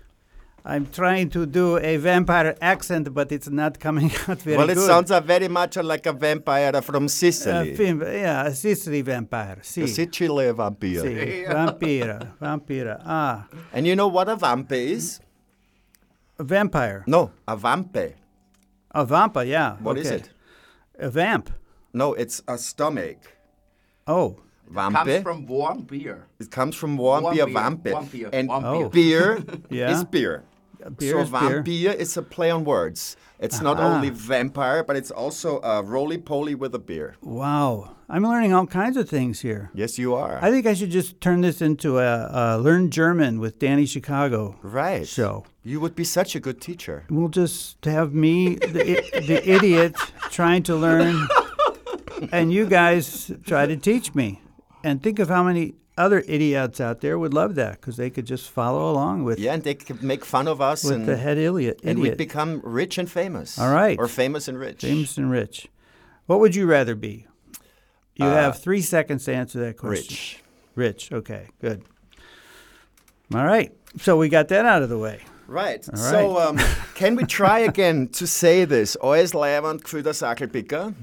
[0.62, 4.74] I'm trying to do a vampire accent, but it's not coming out very well, it
[4.74, 4.86] good.
[4.86, 7.74] sounds uh, very much like a vampire from Uh, Sicily.
[7.74, 9.56] film, yeah, a Sicily vampire.
[9.60, 11.00] a Si, Sicily vampire.
[11.00, 11.44] si.
[11.48, 13.00] Vampira, vampira.
[13.06, 15.20] Ah, And you know what a vamp is?
[16.38, 17.04] a vampire.
[17.06, 18.14] No, a vampe.
[18.92, 19.76] A vampa, yeah.
[19.80, 20.16] What is okay.
[20.16, 20.30] it?
[20.98, 21.50] A vamp.
[21.94, 23.18] No, it's a stomach.
[24.06, 24.36] Oh,
[24.74, 26.26] Comes from warm beer.
[26.38, 27.92] it comes from warm, Warm beer, beer, vampe.
[27.92, 28.88] warm beer, and warm Oh.
[28.88, 29.90] beer Yeah.
[29.92, 30.44] is beer.
[30.98, 31.40] beer so is beer.
[31.62, 33.16] vampire is a play on words.
[33.38, 33.94] It's not uh-huh.
[33.96, 37.16] only vampire, but it's also a roly-poly with a beer.
[37.22, 37.96] wow.
[38.12, 39.70] I'm learning all kinds of things here.
[39.72, 40.40] Yes, you are.
[40.42, 44.56] I think I should just turn this into a, a Learn German with Danny Chicago
[44.62, 45.06] right.
[45.06, 45.44] show.
[45.62, 47.04] You would be such a good teacher.
[47.08, 49.94] We'll just have me, the, i- the idiot,
[50.30, 51.28] trying to learn,
[52.32, 54.40] and you guys try to teach me.
[54.84, 58.24] And think of how many other idiots out there would love that because they could
[58.26, 61.16] just follow along with, Yeah, and they could make fun of us, with and, the
[61.16, 61.80] head idiot.
[61.84, 63.58] and we'd become rich and famous.
[63.58, 63.98] All right.
[63.98, 64.80] Or famous and rich.
[64.82, 65.68] Famous and Rich.
[66.26, 67.26] What would you rather be?
[68.16, 70.14] You Uh, have three seconds to answer that question.
[70.14, 70.38] Rich.
[70.74, 71.12] Rich.
[71.12, 71.82] Okay, good.
[73.34, 73.72] All right.
[73.98, 75.20] So we got that out of the way.
[75.46, 75.84] Right.
[75.84, 76.58] So, um,
[76.94, 78.96] can we try again to say this?
[79.02, 80.94] Oes levant kvuda sakelpicker,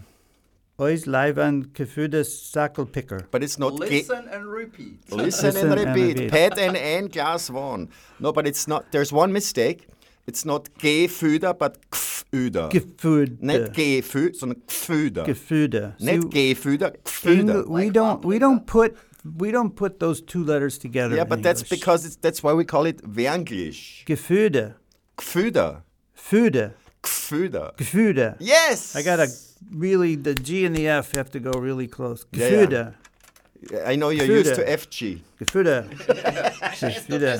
[0.79, 3.25] Ois live an gefühltes Sackelpicker.
[3.31, 4.99] but it's not Listen and repeat.
[5.11, 6.17] Listen, Listen and and repeat.
[6.19, 6.31] repeat.
[6.31, 7.89] Pet and ein Glas one.
[8.19, 8.91] No, but it's not.
[8.91, 9.87] There's one mistake.
[10.27, 12.69] It's not gefüda, but gfüda.
[12.69, 13.37] Gefühlte.
[13.41, 15.23] Nicht gefü, sondern gfüda.
[15.25, 15.95] Gefühle.
[15.99, 16.91] Nicht gefüda,
[17.23, 18.93] Engl- we don't we don't put
[19.39, 21.15] we don't put those two letters together.
[21.15, 21.79] Yeah, in but that's English.
[21.79, 24.05] because it's, that's why we call it Wenglish.
[24.05, 24.75] Gefühle.
[25.17, 25.81] Gfüda.
[26.13, 26.73] Füde.
[27.01, 27.73] Gfüda.
[27.77, 28.35] Gefühle.
[28.39, 28.95] Yes.
[28.95, 29.27] I gotta
[29.71, 32.25] really the G and the F have to go really close.
[32.31, 32.93] Yeah, Gefühle.
[33.85, 35.21] I know you're used to FG.
[35.39, 35.89] Gefühle.
[37.07, 37.37] Gefühle.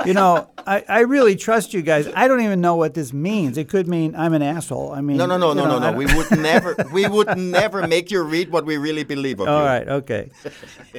[0.06, 2.06] You know, I, I really trust you guys.
[2.14, 3.56] I don't even know what this means.
[3.58, 4.92] It could mean I'm an asshole.
[4.92, 5.96] I mean, No, no, no, no, know, no, no.
[5.96, 9.60] We would never, we would never make you read what we really believe of All
[9.60, 9.64] you.
[9.66, 9.88] right.
[9.88, 10.30] Okay.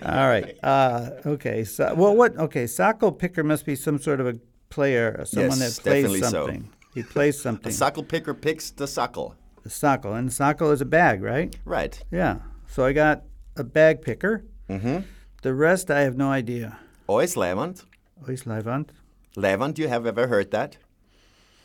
[0.04, 0.58] All right.
[0.63, 1.63] Uh, okay.
[1.63, 2.36] So, well, what?
[2.38, 2.67] Okay.
[2.67, 4.38] Sacco picker must be some sort of a
[4.70, 6.30] player, someone Yes, that plays definitely so.
[6.30, 6.70] something.
[6.93, 7.72] He plays A something.
[7.72, 8.88] suckle picker picks the
[9.69, 11.56] Sacco, and sacco is a bag, right?
[11.65, 12.03] Right.
[12.12, 12.39] Yeah.
[12.67, 13.23] So I got
[13.56, 14.43] a bag picker.
[14.69, 14.99] Mm-hmm.
[15.41, 16.77] The rest, I have no idea.
[17.08, 17.86] Ois levant.
[18.25, 18.91] Ois Leivand.
[19.36, 20.77] Levant, you have ever heard that?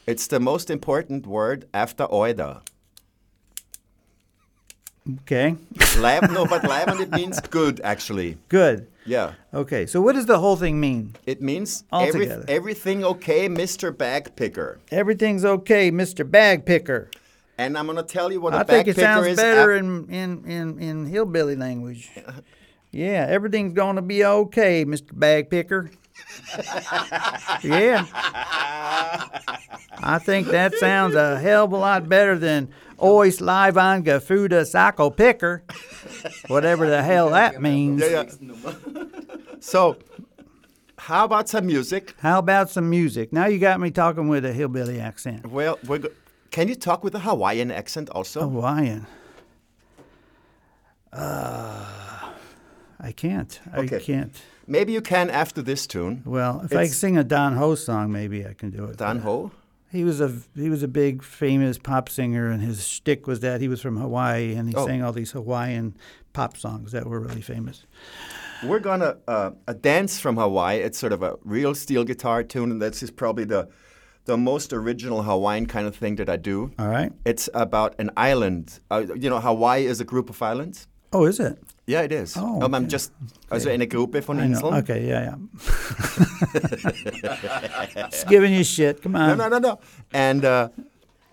[0.07, 2.63] It's the most important word after oida.
[5.23, 5.57] Okay.
[5.99, 8.39] Lev, no, but levant, it means good, actually.
[8.49, 8.87] Good.
[9.05, 9.33] Yeah.
[9.53, 9.87] Okay.
[9.87, 11.17] So what does the whole thing mean?
[11.27, 13.97] It means every, everything okay, Mr.
[13.97, 14.79] Bag Picker.
[14.93, 16.29] Everything's okay, Mr.
[16.29, 17.11] Bag Picker.
[17.59, 19.37] And I'm going to tell you what a I bag think it sounds is.
[19.37, 22.11] better af- in, in, in, in hillbilly language.
[22.95, 25.19] Yeah, everything's going to be okay, Mr.
[25.19, 25.91] Bag Picker.
[27.63, 28.05] yeah.
[29.99, 34.67] I think that sounds a hell of a lot better than Ois live on Gafuda
[34.67, 35.63] Psycho Picker.
[36.49, 38.03] Whatever the hell that means.
[38.03, 39.05] Yeah, yeah.
[39.61, 39.97] So,
[40.99, 42.15] how about some music?
[42.21, 43.33] How about some music?
[43.33, 45.47] Now you got me talking with a hillbilly accent.
[45.47, 46.11] Well, we're go-
[46.53, 48.41] can you talk with a Hawaiian accent also?
[48.49, 49.07] Hawaiian.
[51.13, 52.31] Uh,
[53.01, 53.61] I can't.
[53.73, 54.41] I can't.
[54.67, 56.23] Maybe you can after this tune.
[56.25, 58.97] Well, if I sing a Don Ho song, maybe I can do it.
[58.99, 59.51] Dan Ho.
[59.91, 63.61] He was a he was a big famous pop singer, and his shtick was that
[63.61, 64.87] he was from Hawaii, and he Oh.
[64.87, 65.95] sang all these Hawaiian
[66.33, 67.85] pop songs that were really famous.
[68.65, 70.79] We're gonna uh, a dance from Hawaii.
[70.79, 73.69] It's sort of a real steel guitar tune, and this is probably the
[74.25, 76.71] the most original Hawaiian kind of thing that I do.
[76.79, 77.13] All right.
[77.25, 78.79] It's about an island.
[78.91, 80.87] Uh, you know, Hawaii is a group of islands.
[81.13, 81.59] Oh, is it?
[81.87, 82.37] Yeah, it is.
[82.37, 82.91] Oh, Um, I'm okay.
[82.93, 83.13] just
[83.51, 84.59] also eine Gruppe von I know.
[84.61, 84.79] Inseln.
[84.83, 85.37] Okay, yeah, yeah.
[88.11, 89.03] Just giving you shit.
[89.03, 89.37] Come on.
[89.37, 89.79] No, no, no, no.
[90.13, 90.69] And uh,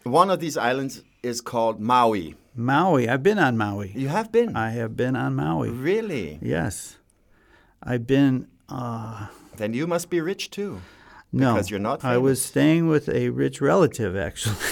[0.03, 2.35] one of these islands is called Maui.
[2.55, 3.07] Maui.
[3.07, 3.91] I've been on Maui.
[3.95, 4.55] You have been?
[4.55, 5.69] I have been on Maui.
[5.69, 6.39] really?
[6.41, 6.97] Yes.
[7.83, 8.47] I've been.
[8.67, 10.81] Uh, Then you must be rich too.
[11.31, 14.55] No, Because you're not I was staying with a rich relative, actually.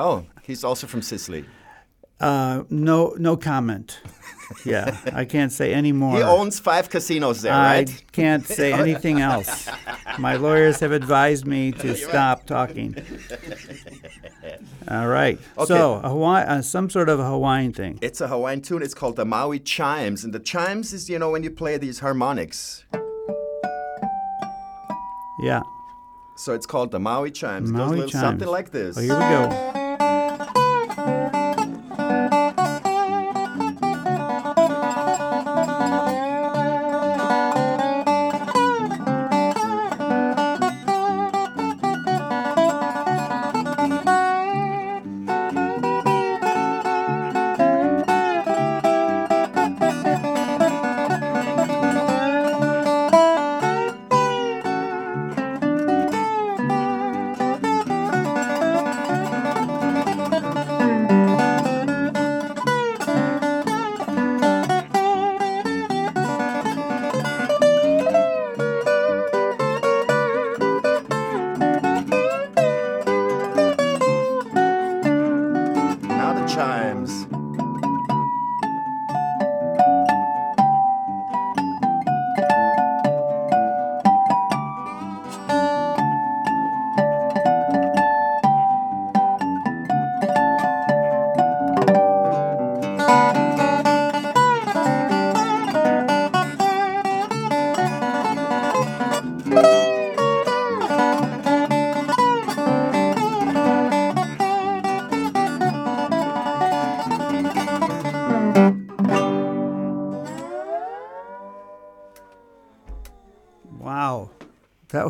[0.00, 1.44] Oh, he's also from Sicily.
[2.20, 4.00] Uh, no, no comment.
[4.64, 6.16] Yeah, I can't say any more.
[6.16, 8.04] He owns five casinos there, I right?
[8.12, 9.68] can't say anything else.
[10.18, 12.96] My lawyers have advised me to stop talking.
[14.88, 15.38] All right.
[15.66, 17.98] So, Hawaii, uh, some sort of a Hawaiian thing.
[18.00, 18.82] It's a Hawaiian tune.
[18.82, 20.24] It's called the Maui Chimes.
[20.24, 22.84] And the chimes is, you know, when you play these harmonics.
[25.40, 25.62] Yeah.
[26.34, 27.70] So it's called the Maui Chimes.
[27.70, 28.22] It goes a little chimes.
[28.22, 28.96] something like this.
[28.96, 29.77] Oh, here we go.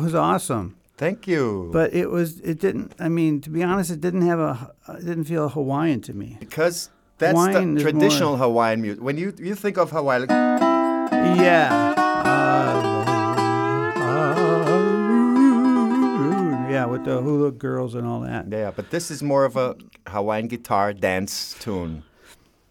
[0.09, 0.75] Was awesome.
[0.97, 1.69] Thank you.
[1.71, 2.39] But it was.
[2.41, 2.93] It didn't.
[2.99, 4.71] I mean, to be honest, it didn't have a.
[4.99, 6.37] It didn't feel Hawaiian to me.
[6.39, 9.01] because that's Hawaiian the traditional more- Hawaiian music.
[9.03, 10.29] When you you think of Hawaii, like,
[11.43, 11.95] Yeah.
[16.69, 18.45] yeah, with the hula girls and all that.
[18.51, 19.75] yeah, but this is more of a
[20.07, 22.03] Hawaiian guitar dance tune.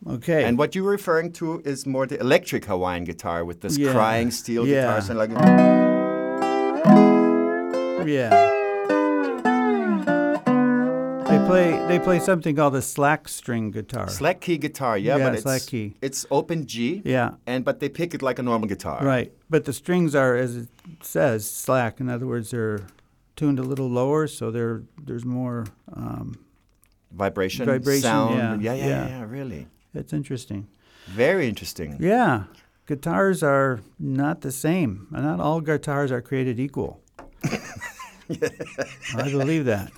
[0.07, 0.44] Okay.
[0.44, 3.92] And what you're referring to is more the electric Hawaiian guitar with this Yeah.
[3.92, 4.83] crying steel Yeah.
[4.83, 5.31] guitars and like
[8.07, 8.55] yeah.
[11.29, 11.87] They play.
[11.89, 14.09] They play something called a slack string guitar.
[14.09, 14.97] slack key guitar.
[14.97, 15.95] Yeah, Yeah, but it's slack key.
[16.01, 17.03] it's open G.
[17.05, 17.33] Yeah.
[17.47, 19.05] And but they pick it like a normal guitar.
[19.05, 20.69] Right, but the strings are, as it
[21.03, 22.01] says, slack.
[22.01, 22.81] In other words, they're
[23.37, 25.67] tuned a little lower, so there there's more.
[25.95, 26.39] Um,
[27.13, 28.63] Vibration, Vibration, sound.
[28.63, 29.09] yeah, yeah, yeah, yeah.
[29.09, 29.67] yeah, really.
[29.95, 30.69] it's interesting.
[31.07, 31.97] Very interesting.
[32.01, 32.45] Yeah,
[32.87, 35.07] guitars are not the same.
[35.11, 37.01] Not all guitars are created equal.
[37.44, 39.92] I believe that.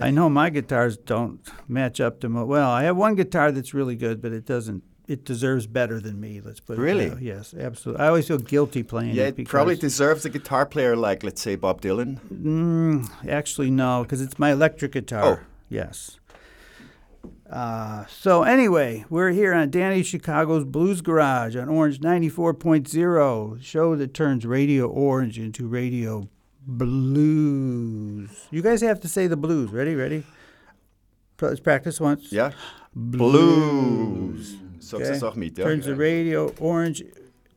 [0.00, 2.42] I know my guitars don't match up to my.
[2.42, 4.82] Well, I have one guitar that's really good, but it doesn't.
[5.06, 6.40] It deserves better than me.
[6.40, 6.80] Let's put it.
[6.80, 7.14] Really?
[7.20, 8.02] Yes, absolutely.
[8.02, 11.42] I always feel guilty playing Yeah, it it probably deserves a guitar player like, let's
[11.42, 12.18] say, Bob Dylan.
[12.32, 15.24] Mm, actually, no, because it's my electric guitar.
[15.24, 15.46] Oh.
[15.68, 16.18] Yes.
[17.50, 24.14] Uh, so anyway, we're here on Danny Chicago's Blues Garage on Orange 94.0, show that
[24.14, 26.28] turns Radio Orange into Radio
[26.66, 28.30] Blues.
[28.50, 29.70] You guys have to say the blues.
[29.70, 29.94] Ready?
[29.94, 30.24] Ready?
[31.40, 32.32] Let's practice once.
[32.32, 32.52] Yeah.
[32.94, 34.56] Blues.
[34.80, 35.26] Sagst Okay.
[35.26, 35.64] auch mit, ja?
[35.64, 37.02] Turns the Radio Orange.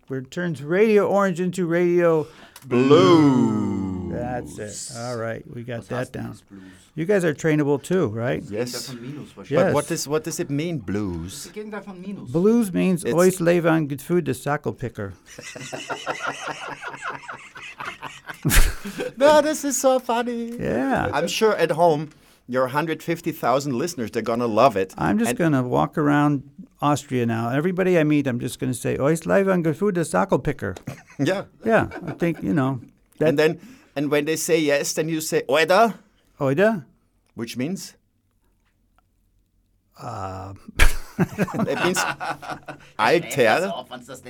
[0.07, 2.27] Where it turns Radio Orange into Radio
[2.65, 4.13] Blues.
[4.13, 4.97] That's it.
[4.97, 6.37] All right, we got Was that down.
[6.49, 6.63] Blues?
[6.95, 8.41] You guys are trainable too, right?
[8.41, 8.95] Gegenteil Yes.
[9.49, 11.43] But what does what does it mean, blues?
[11.45, 12.31] Das Gegenteil von Minus.
[12.31, 15.13] Blues means It's- ois levan gefood de sackelpicker.
[19.17, 20.55] no, this is so funny.
[20.57, 21.09] Yeah.
[21.13, 22.09] I'm sure at home,
[22.47, 24.93] your 150,000 listeners, they're gonna love it.
[24.97, 26.43] I'm just going to walk around
[26.81, 27.49] Austria now.
[27.49, 30.77] Everybody I meet, I'm just going to say ois levan gefood de sackelpicker.
[31.19, 31.45] Yeah.
[31.65, 32.79] Yeah, I think, you know,
[33.17, 33.59] that And then,
[33.95, 35.95] and when they say yes, then you say oida,
[36.39, 36.85] oida.
[37.33, 37.95] which means
[39.99, 40.53] Uh,
[41.17, 41.97] it means
[42.99, 43.87] I tell,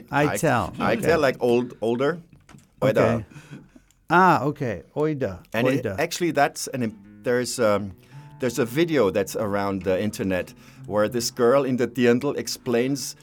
[0.09, 0.73] I tell.
[0.79, 2.19] I tell like old, older,
[2.81, 2.97] oida.
[2.97, 3.25] Okay.
[4.09, 4.83] Ah, okay.
[4.95, 5.43] Oida.
[5.53, 7.91] And it, actually, that's an there's um,
[8.39, 10.53] there's a video that's around the internet
[10.85, 13.15] where this girl in the Dirndl explains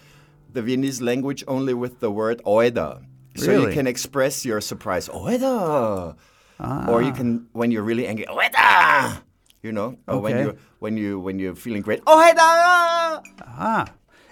[0.53, 3.03] the Viennese language only with the word oida.
[3.37, 6.15] So you can express your surprise, oida,
[6.61, 6.87] Ah.
[6.87, 9.23] or you can when you're really angry, oida.
[9.65, 10.43] You know, or when Okay.
[10.45, 13.25] you when you when you're feeling great, oida.
[13.41, 13.87] Ah,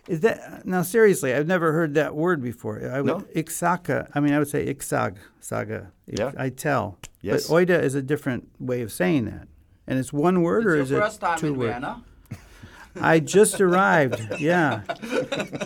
[0.08, 0.82] is that now?
[0.82, 2.82] Seriously, I've never heard that word before.
[2.92, 3.18] I would No?
[3.36, 4.08] ixaka.
[4.14, 5.90] I mean, I would say ixag saga.
[6.08, 6.32] Ix- Yeah.
[6.36, 6.98] I tell.
[7.20, 7.46] Yes.
[7.48, 9.46] But oida is a different way of saying that,
[9.86, 11.84] and it's one word or It's is your it first time two in words?
[13.00, 14.20] I just arrived.
[14.38, 14.82] Yeah,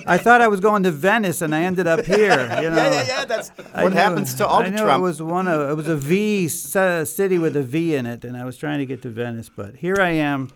[0.06, 2.30] I thought I was going to Venice, and I ended up here.
[2.62, 2.76] You know.
[2.76, 3.24] Yeah, yeah, yeah.
[3.24, 5.00] That's I what knew- happens to all I knew Trump.
[5.00, 8.24] it was one of it was a V c- city with a V in it,
[8.24, 10.50] and I was trying to get to Venice, but here I am,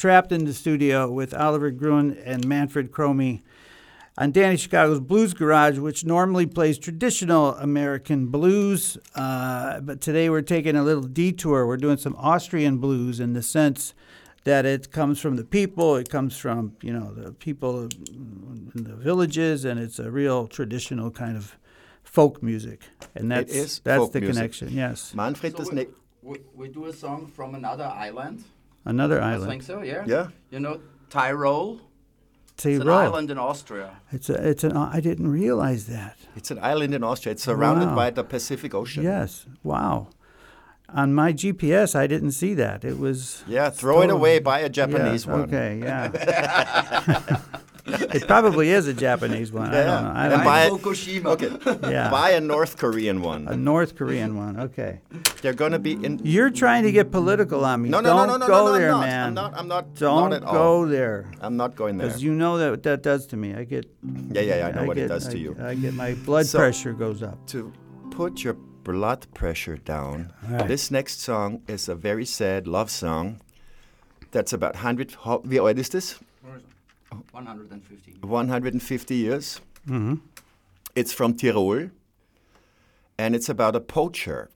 [0.00, 3.42] trapped in the studio with Oliver Gruen and Manfred Chromy
[4.16, 10.40] on Danny Chicago's Blues Garage, which normally plays traditional American blues, uh, but today we're
[10.40, 11.66] taking a little detour.
[11.66, 13.92] We're doing some Austrian blues in the sense
[14.44, 18.96] that it comes from the people, it comes from you know the people in the
[18.96, 21.58] villages, and it's a real traditional kind of
[22.02, 22.84] folk music,
[23.14, 24.36] and that's is that's folk the music.
[24.36, 24.68] connection.
[24.72, 25.88] Yes, Manfred, So das we,
[26.22, 28.44] we, we do a song from another island.
[28.84, 29.44] Another island.
[29.50, 30.04] I think so, yeah.
[30.06, 30.28] Yeah.
[30.50, 31.80] You know, Tyrol.
[32.56, 32.76] Tyrol.
[32.76, 32.98] It's an Tyrol.
[32.98, 34.00] island in Austria.
[34.12, 34.76] It's a, it's an.
[34.76, 36.18] I didn't realize that.
[36.36, 37.32] It's an island in Austria.
[37.32, 37.96] It's surrounded Wow.
[37.96, 39.02] by the Pacific Ocean.
[39.02, 39.46] Yes.
[39.62, 40.08] Wow.
[40.92, 42.84] On my GPS, I didn't see that.
[42.84, 43.44] It was.
[43.46, 45.40] Yeah, throw it away, buy a Japanese Yeah, one.
[45.42, 47.40] Okay, yeah.
[48.16, 49.70] it probably is a Japanese one.
[49.70, 49.84] I Yeah.
[49.84, 50.10] don't know.
[50.20, 50.78] I And don't buy know.
[50.78, 51.26] Fukushima.
[51.34, 51.90] Okay.
[51.90, 52.10] Yeah.
[52.10, 53.48] Buy a North Korean one.
[53.48, 54.58] A North Korean one.
[54.60, 55.00] Okay.
[55.42, 56.20] They're going to be in.
[56.24, 57.88] You're trying to get political on me.
[57.88, 59.06] No, no, don't no, no, no, go no, there, I'm not.
[59.06, 59.26] man.
[59.28, 59.52] I'm not.
[59.58, 59.94] I'm not.
[59.94, 60.86] Don't not at go all.
[60.86, 61.30] there.
[61.40, 62.08] I'm not going there.
[62.08, 63.54] Because you know that what that does to me.
[63.54, 63.84] I get.
[64.32, 64.66] yeah, yeah, yeah.
[64.68, 65.56] I know what get, it does I, to you.
[65.60, 67.38] I get my blood So- pressure goes up.
[67.48, 67.72] to
[68.10, 70.66] put your blood pressure down, All right.
[70.68, 73.40] this next song is a very sad love song.
[74.32, 75.16] That's about 100.
[75.24, 76.18] How, wie alt ist das?
[77.32, 78.16] 150.
[78.20, 79.60] 150 years.
[79.88, 80.14] Mm-hmm.
[80.94, 81.90] It's from Tirol.
[83.18, 84.50] And it's about a poacher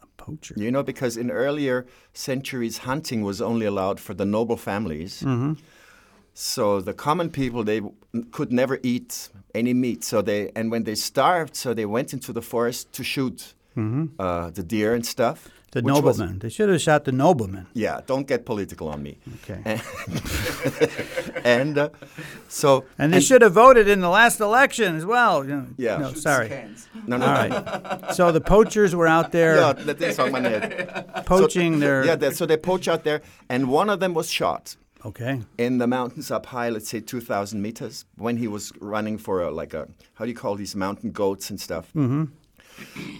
[0.00, 0.54] A Poacher.
[0.56, 5.22] You know, because in earlier centuries, hunting was only allowed for the noble families.
[6.34, 7.80] So the common people they
[8.30, 10.04] could never eat any meat.
[10.04, 13.54] So they and when they starved, so they went into the forest to shoot
[14.18, 15.48] uh, the deer and stuff.
[15.72, 16.38] The which was- nobleman.
[16.38, 17.66] They should have shot the nobleman.
[17.74, 19.18] yeah, don't get political on me.
[19.44, 19.60] Okay.
[19.64, 19.82] And,
[21.44, 21.88] and uh,
[22.48, 25.44] so And they should have voted in the last election as well.
[25.44, 25.66] you know.
[25.76, 25.98] Yeah.
[25.98, 26.48] No, Shoots sorry.
[27.06, 28.14] no, no, All right.
[28.14, 31.22] So the poachers were out there Yeah, that is on my head.
[31.26, 32.04] poaching their.
[32.04, 34.76] Yeah, that, so they poach out there, and one of them was shot.
[35.04, 35.42] Okay.
[35.58, 39.50] in the mountains up high, let's say 2,000 meters, when he was running for a,
[39.50, 41.86] like a, how do you call these mountain goats and stuff?
[41.94, 42.24] Mm-hmm.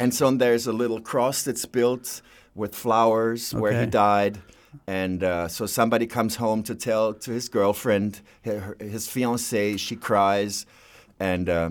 [0.00, 2.20] And so there's a little cross that's built
[2.58, 4.38] with flowers where he died.
[4.86, 9.96] And uh, so somebody comes home to tell to his girlfriend, her, his fiancée, she
[9.96, 10.66] cries.
[11.18, 11.70] And uh,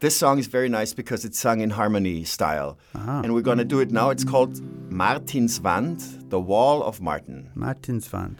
[0.00, 2.78] this song is very nice because it's sung in harmony style.
[2.94, 4.10] And we're going to do it now.
[4.10, 4.60] It's called
[4.90, 7.50] Martinswand, the Wall of Martin.
[7.56, 8.38] Martinswand.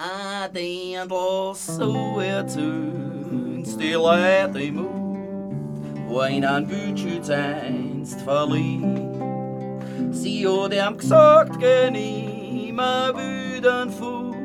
[0.00, 5.16] I dendel så er tun stille imod
[6.06, 9.17] Hvor en an budgeteinst verlieh
[10.10, 14.36] Sie o dem gesagt genima büden fut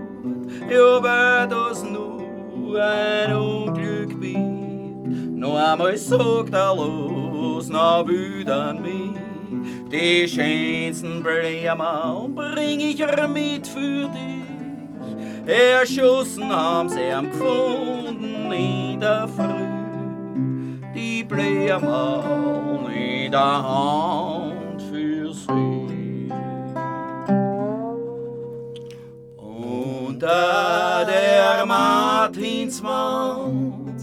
[0.69, 4.37] Jo wird os nu ein unglück bit
[5.35, 9.13] No einmal sagt er los na büden mi
[9.93, 12.97] Die schönsten Bremer bring ich
[13.31, 15.45] mit für dich.
[15.45, 20.93] Erschossen haben sie am gefunden in der Früh.
[20.95, 24.52] Die Blähmal in der Hand
[30.23, 33.99] da der Martinsmond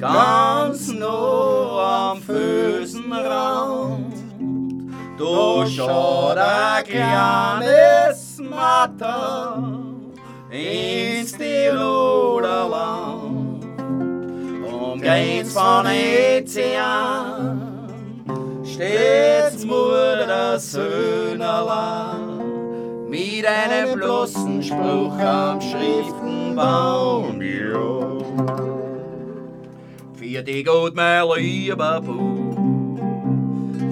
[0.00, 4.14] ganz nur am Füßenrand
[5.18, 9.58] durch ein kleines Matter
[10.50, 13.66] ins Tirolerland.
[14.64, 17.60] Umgeht's von Ezian,
[18.64, 22.23] stets Mutter Söhnerland.
[23.14, 28.18] Mit einem bloßen Spruch am Schriftenbaum, ja.
[30.14, 32.56] Für die gut mein lieber Bub,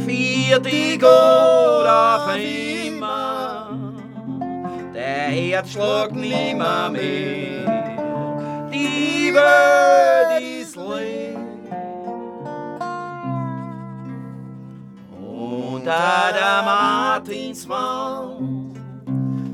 [0.01, 3.71] für die gut auf immer.
[4.93, 8.11] Der Herzschlag nimmer mehr,
[8.73, 11.39] die Welt ist leer.
[15.25, 18.52] Unter der Martinswand,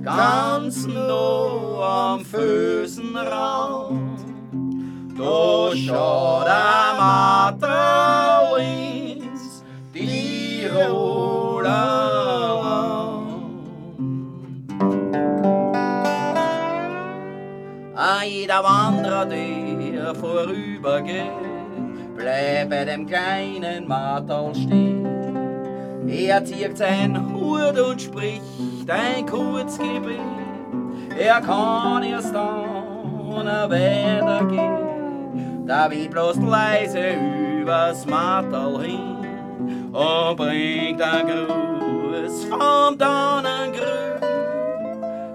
[0.02, 4.20] ganz nur am Füßenrand.
[5.16, 11.18] Da schaut der Matau ins Tiroler
[17.96, 21.32] An jeder Wanderer, der vorübergeht,
[22.16, 24.97] bleibt bei dem kleinen Matau stehen.
[26.08, 28.42] Er zieht sein Hut und spricht
[28.88, 30.18] ein Kurzgebet.
[31.18, 35.66] Er kann erst dann weitergehen.
[35.66, 37.14] Da wie bloß leise
[37.60, 39.26] übers Martel hin
[39.92, 44.22] und bringt ein Gruß vom Donnengrün,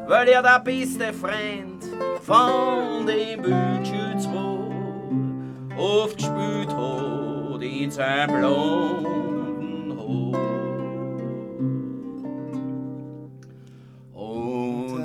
[0.07, 1.83] weil er der beste Freund
[2.21, 4.71] von dem Bildschützbuch
[5.77, 10.42] oft gespürt hat in seinem blonden Haar.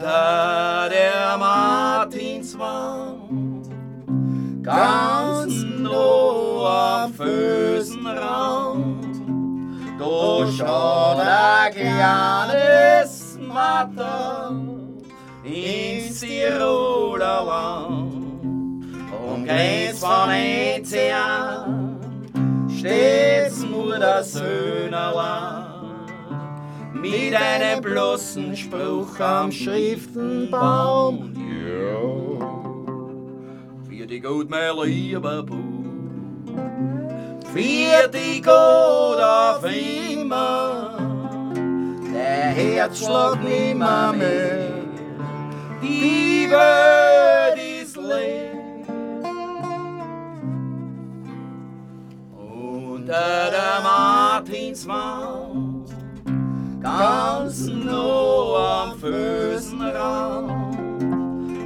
[0.09, 3.69] hinter der Martinswand,
[4.63, 9.05] ganz nur Füßenrand,
[9.99, 14.53] durch schon ein kleines Matter
[15.45, 18.15] ins Tiroler Land,
[19.29, 21.99] umgrenzt von Ozean,
[22.79, 25.58] stets nur der Söhne.
[26.95, 32.01] Mit einem bloßen Spruch am Schriftenbaum, ja.
[33.89, 35.59] Für die gut mein lieber Bub,
[37.53, 40.99] für die gut auf immer,
[42.13, 44.71] der Herzschlag nimmer mehr,
[45.83, 48.55] die Welt ist leer.
[52.35, 55.48] Unter der Martinswand,
[56.99, 60.51] dansen nå am Føsenrand.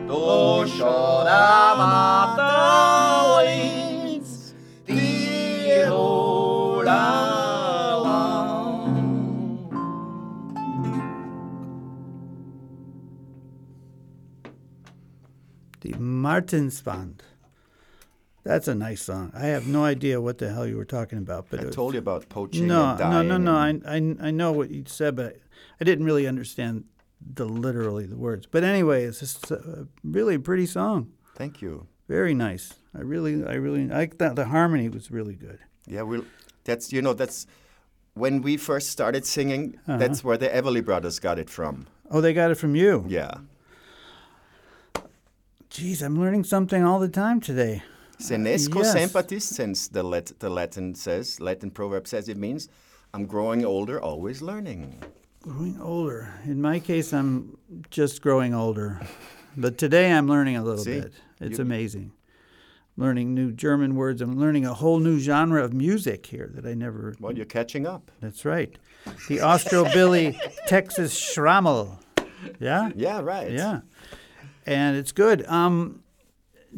[0.09, 0.97] Da sjå
[1.29, 1.81] der
[3.49, 4.55] ins,
[4.87, 7.01] de rola
[15.83, 17.32] Die Martins Band.
[18.45, 19.31] That's a nice song.
[19.35, 21.95] I have no idea what the hell you were talking about, but I was- told
[21.95, 23.55] you about poaching no, and no, no, no.
[23.55, 25.37] I, I, I know what you said, but
[25.81, 26.85] I didn't really understand
[27.35, 28.47] the literally the words.
[28.51, 31.13] But anyway, it's just a really pretty song.
[31.37, 31.87] Thank you.
[32.09, 32.75] Very nice.
[32.97, 35.61] I really, I really, I thought the harmony was really good.
[35.87, 36.23] Yeah, we.
[36.65, 37.47] That's you know that's
[38.15, 39.79] when we first started singing.
[39.87, 39.99] Uh-huh.
[39.99, 41.87] That's where the Everly Brothers got it from.
[42.11, 43.05] Oh, they got it from you.
[43.09, 43.35] Yeah.
[45.71, 47.83] Geez, I'm learning something all the time today.
[48.23, 49.45] Senesco yes.
[49.45, 52.69] since the, Lat- the Latin says, Latin proverb says it means,
[53.15, 55.03] I'm growing older, always learning.
[55.43, 56.33] Growing older.
[56.45, 57.59] In my case, I'm
[57.91, 59.01] just growing older.
[59.57, 61.01] But today I'm learning a little See?
[61.01, 61.13] bit.
[61.41, 62.13] It's You- amazing.
[62.99, 64.21] Learning new German words.
[64.21, 67.15] I'm learning a whole new genre of music here that I never.
[67.19, 68.11] Well, you're catching up.
[68.21, 68.77] That's right.
[69.29, 71.99] The Austro-Billy Texas Schrammel.
[72.61, 72.91] Yeah?
[72.95, 73.51] Yeah, right.
[73.51, 73.81] Yeah.
[74.67, 75.47] And it's good.
[75.47, 76.03] Um,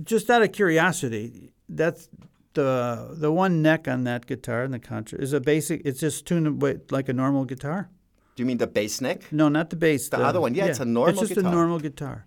[0.03, 2.09] just out of curiosity, that's
[2.55, 5.83] the the one neck on that guitar in the contra is a basic.
[5.85, 7.89] It's just tuned like a normal guitar.
[8.37, 9.33] Do you mean the bass neck?
[9.33, 10.09] No, not the bass.
[10.09, 11.53] The other one, yeah, it's a normal It's just guitar.
[11.53, 12.27] a normal guitar.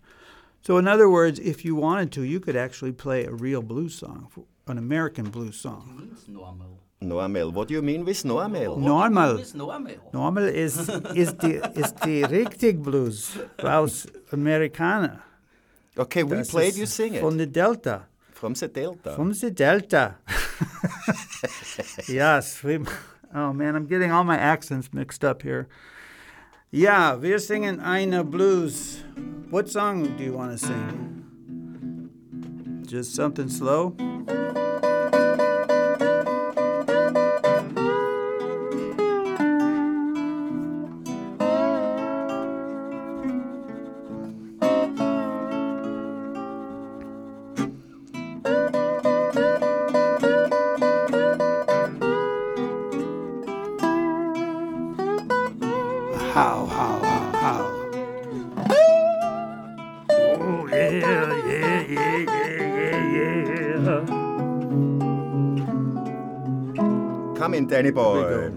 [0.62, 3.96] So, in other words, if you wanted to, you could actually play a real blues
[3.96, 4.28] song,
[4.68, 6.10] an American blues song.
[6.14, 6.80] It's normal.
[7.02, 7.54] Noamel.
[7.54, 8.78] What do you mean with Noamel?
[8.78, 9.44] Normal.
[9.54, 9.96] Normal.
[10.14, 10.78] Normal is
[11.16, 15.24] is the is the richtig blues aus Americana.
[15.98, 17.22] Okay, we Das played, you sing it.
[17.22, 18.04] From the Delta.
[18.32, 19.16] From the Delta.
[19.16, 20.16] From the Delta.
[22.08, 22.64] yes.
[22.64, 22.80] We,
[23.34, 25.68] oh, man, I'm getting all my accents mixed up here.
[26.70, 29.04] Yeah, we're singing Eine Blues.
[29.50, 31.14] What song do you want to sing?
[32.86, 33.96] Just something slow?
[67.78, 68.50] Danny boy.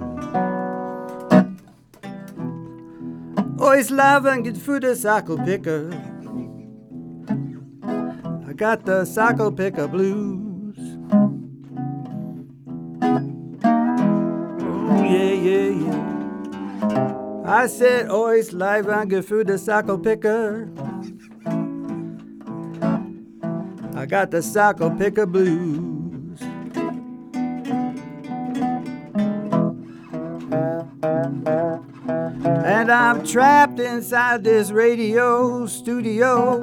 [3.59, 5.93] Oh, live and get food a cycle picker.
[8.49, 10.79] I got the cycle picker blues.
[14.63, 17.43] Oh, yeah, yeah, yeah.
[17.45, 20.71] I said, oh, it's live and get food a cycle picker.
[23.95, 25.90] I got the cycle picker blues.
[32.65, 36.59] And I'm trapped inside this radio studio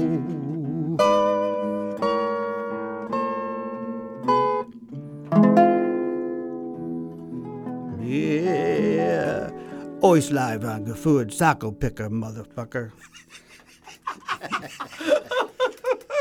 [10.06, 12.92] Always live on the food, Sacco Picker, motherfucker.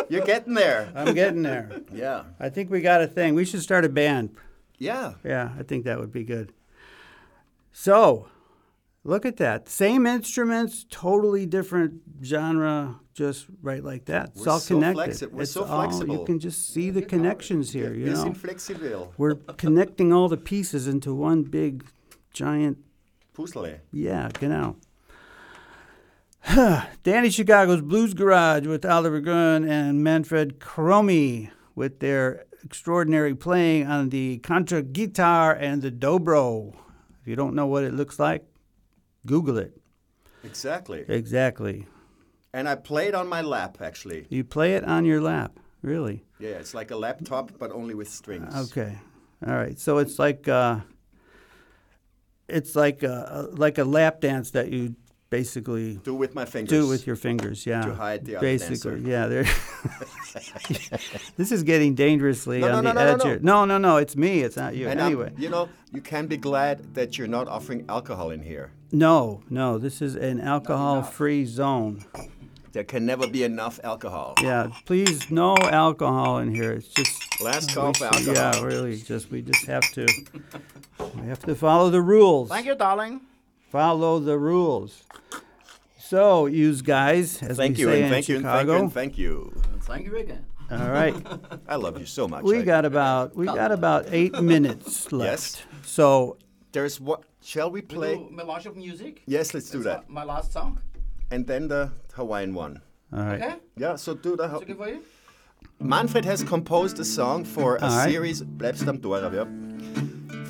[0.09, 0.91] You're getting there.
[0.95, 1.81] I'm getting there.
[1.93, 2.23] Yeah.
[2.39, 3.35] I think we got a thing.
[3.35, 4.31] We should start a band.
[4.79, 5.13] Yeah.
[5.23, 6.51] Yeah, I think that would be good.
[7.73, 8.27] So,
[9.03, 9.69] look at that.
[9.69, 14.29] Same instruments, totally different genre, just right like that.
[14.29, 15.11] It's We're all so connected.
[15.29, 16.17] flexi- we're It's so all- flexible.
[16.17, 19.11] You can just see the connections here, you It's know.
[19.15, 21.85] We're connecting all the pieces into one big,
[22.33, 22.79] giant
[23.35, 23.79] Puzzle.
[23.91, 24.75] yeah, genau.
[27.03, 34.09] Danny Chicago's Blues Garage with Oliver Gruen and Manfred Chromy with their extraordinary playing on
[34.09, 36.73] the contra guitar and the dobro.
[37.21, 38.43] If you don't know what it looks like,
[39.25, 39.81] Google it.
[40.43, 41.03] Exactly.
[41.07, 41.87] Exactly.
[42.53, 44.27] And I played on my lap, actually.
[44.29, 46.23] You play it on your lap, really.
[46.39, 48.55] Yeah, it's like a laptop, but only with strings.
[48.55, 48.97] Okay.
[49.45, 49.79] All right.
[49.79, 50.79] So it's like uh,
[52.47, 54.95] it's like a, like a lap dance that you
[55.29, 56.69] basically Do with my fingers.
[56.69, 57.65] do with your fingers.
[57.65, 59.01] Yeah, To hide the other basically.
[59.01, 59.43] dancer.
[59.43, 59.43] Yeah,
[61.37, 63.17] this is getting dangerously No, on no, the no, no, edge.
[63.19, 63.25] no.
[63.25, 63.39] here.
[63.41, 63.97] no, no, no.
[63.97, 64.41] It's me.
[64.41, 64.87] It's not you.
[64.87, 68.71] And anyway, you know, you can be glad that you're not offering alcohol in here.
[68.91, 69.77] no, no.
[69.77, 72.03] This is an alcohol-free zone.
[72.75, 74.33] There can never be enough alcohol.
[74.43, 76.73] Yeah, please, no alcohol in here.
[76.73, 78.33] It's just Last call for alcohol.
[78.33, 78.97] Yeah, really.
[78.97, 80.05] Just we just have to.
[81.15, 82.49] We have to follow the rules.
[82.49, 83.21] Thank you, darling.
[83.69, 85.03] Follow the rules.
[85.97, 88.93] So, use guys, as Thank we you, say and in thank you, thank you, and
[88.93, 89.53] thank you.
[89.83, 90.45] Thank you again.
[90.69, 91.15] All right.
[91.69, 92.43] I love you so much.
[92.43, 95.31] We I- got about we got about eight minutes left.
[95.31, 95.63] Yes.
[95.85, 96.39] So
[96.73, 97.23] There's what?
[97.41, 98.15] Shall we We play?
[98.15, 99.21] do Melange of music.
[99.27, 100.09] Yes, let's do That's that.
[100.09, 100.81] My last song.
[101.31, 102.81] And then the Hawaiian one.
[103.13, 103.41] all right.
[103.41, 103.55] Okay?
[103.77, 104.43] Yeah, so do the.
[104.45, 105.01] Is it okay for you?
[105.79, 108.09] Manfred has composed a song for a All right.
[108.09, 108.41] series.
[108.41, 109.45] Bleibst am Tor, ja.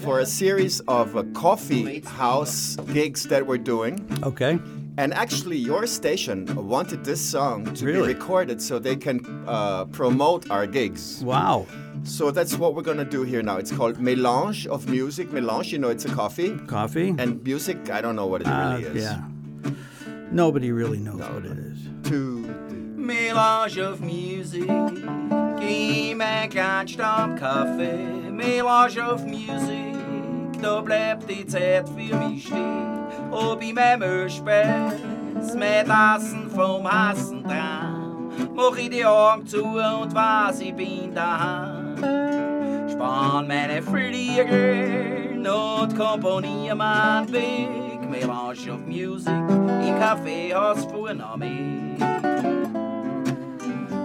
[0.06, 4.00] For a series of uh, coffee house gigs that we're doing.
[4.24, 4.60] Okay.
[4.98, 8.08] And actually, your station wanted this song to Really?
[8.08, 11.24] be recorded so they can uh, promote our gigs.
[11.24, 11.66] Wow.
[12.04, 13.58] So that's what we're gonna do here now.
[13.58, 15.32] It's called Melange of Music.
[15.34, 16.56] Melange, you know, it's a coffee.
[16.68, 17.16] Coffee.
[17.18, 19.04] And music, I don't know what it Uh, really is.
[19.04, 19.22] yeah.
[20.32, 21.78] Nobody really knows what it is.
[22.04, 22.40] Two.
[22.96, 24.68] Melange of music.
[25.60, 28.32] Gib mir kein Stammkaffee.
[28.32, 29.96] Melange of music.
[30.62, 33.06] Da bleibt die Zeit für mich stehen.
[33.32, 38.32] Ob ich mir Milchspäß mit Essen vom Hassen dran.
[38.56, 41.98] Mach ich die Augen zu und weiß, ich bin daheim.
[42.90, 44.46] Spann meine Flieger
[45.36, 47.95] und komponier mein Weg.
[48.16, 52.00] Melange of music im Kaffeehaus von mich.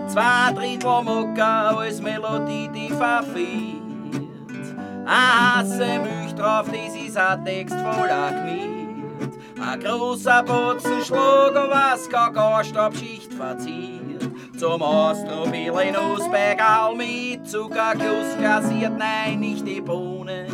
[0.09, 3.77] Zwei Drittel Mucke als Melodie, die verfehlt.
[5.07, 9.39] Ein Hasse mich drauf, das ist ein Text voller Gmied.
[9.61, 14.29] Ein großer Botzen Schlager, was gar Gastabschicht verzieht.
[14.59, 20.47] Zum Austrobilen Ausbergal mit Zuckerguss glasiert, nein, nicht die Bohne.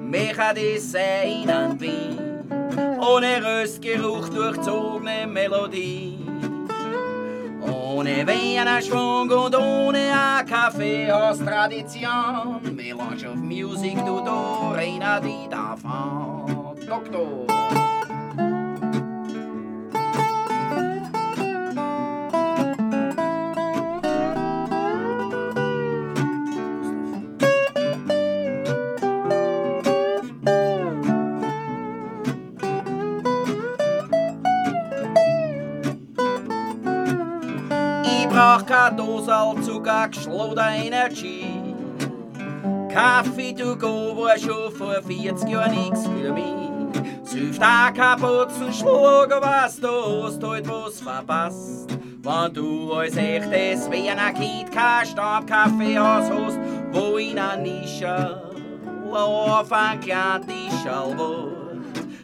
[0.00, 2.23] Mecha das sein an Wien,
[2.76, 6.18] ohne Röstgeruch durchzogene Melodie.
[7.60, 12.60] Ohne Wienerschwung und ohne ein Kaffeehaus-Tradition.
[12.74, 16.74] Melange of Music, du Dorina, die davon.
[16.86, 17.46] Doktor.
[38.34, 41.74] Brauch kein Dosal Zucker, geschloder Energie.
[42.92, 47.22] Kaffee to go war schon vor 40 Jahren nix für mich.
[47.22, 51.96] Süft auch kein Putzen, Schlager, was du hast heute was verpasst.
[52.22, 56.58] Wenn du als echtes Wiener Kind kein Stammkaffeehaus hast,
[56.92, 58.42] wo in einer Nische
[59.12, 61.54] auf ein kleinen Tischl wird.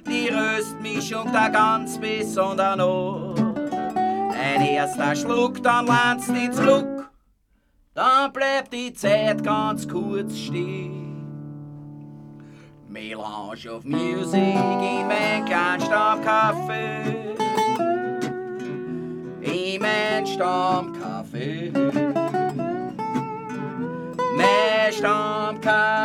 [0.09, 3.50] Die Röstmischung da ganz besonders noch.
[4.41, 7.11] Ein erster Schluck, dann lernst du zurück.
[7.93, 11.01] Dann bleibt die Zeit ganz kurz stehen.
[12.89, 17.37] Melange of Music in mein kleinen Stammkaffee.
[19.43, 21.73] In mein Stammkaffee.
[24.37, 26.00] Mein Stammkaffee.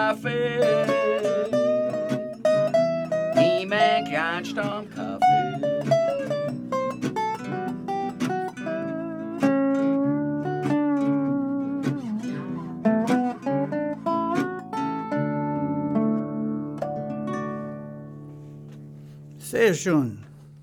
[19.65, 20.19] Sehr schön.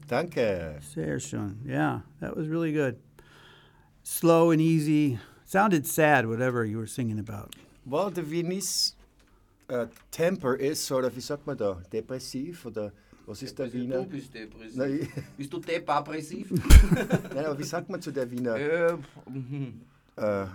[0.06, 0.78] Danke.
[0.94, 1.58] Sehr schön.
[1.66, 2.98] Yeah, that was really good.
[4.04, 5.18] Slow and easy.
[5.44, 7.56] Sounded sad, whatever you were singing about.
[7.84, 8.94] Well, the Viennese
[9.68, 12.92] uh, temper is sort of, wie sagt man da, depressiv oder
[13.26, 14.04] was ist der Wiener?
[14.04, 14.76] Du bist depressiv.
[14.76, 16.52] Nein, Bist du depressiv?
[17.34, 18.54] nein, aber wie sagt man zu der Wiener?
[18.56, 18.92] äh.
[20.16, 20.46] Uh,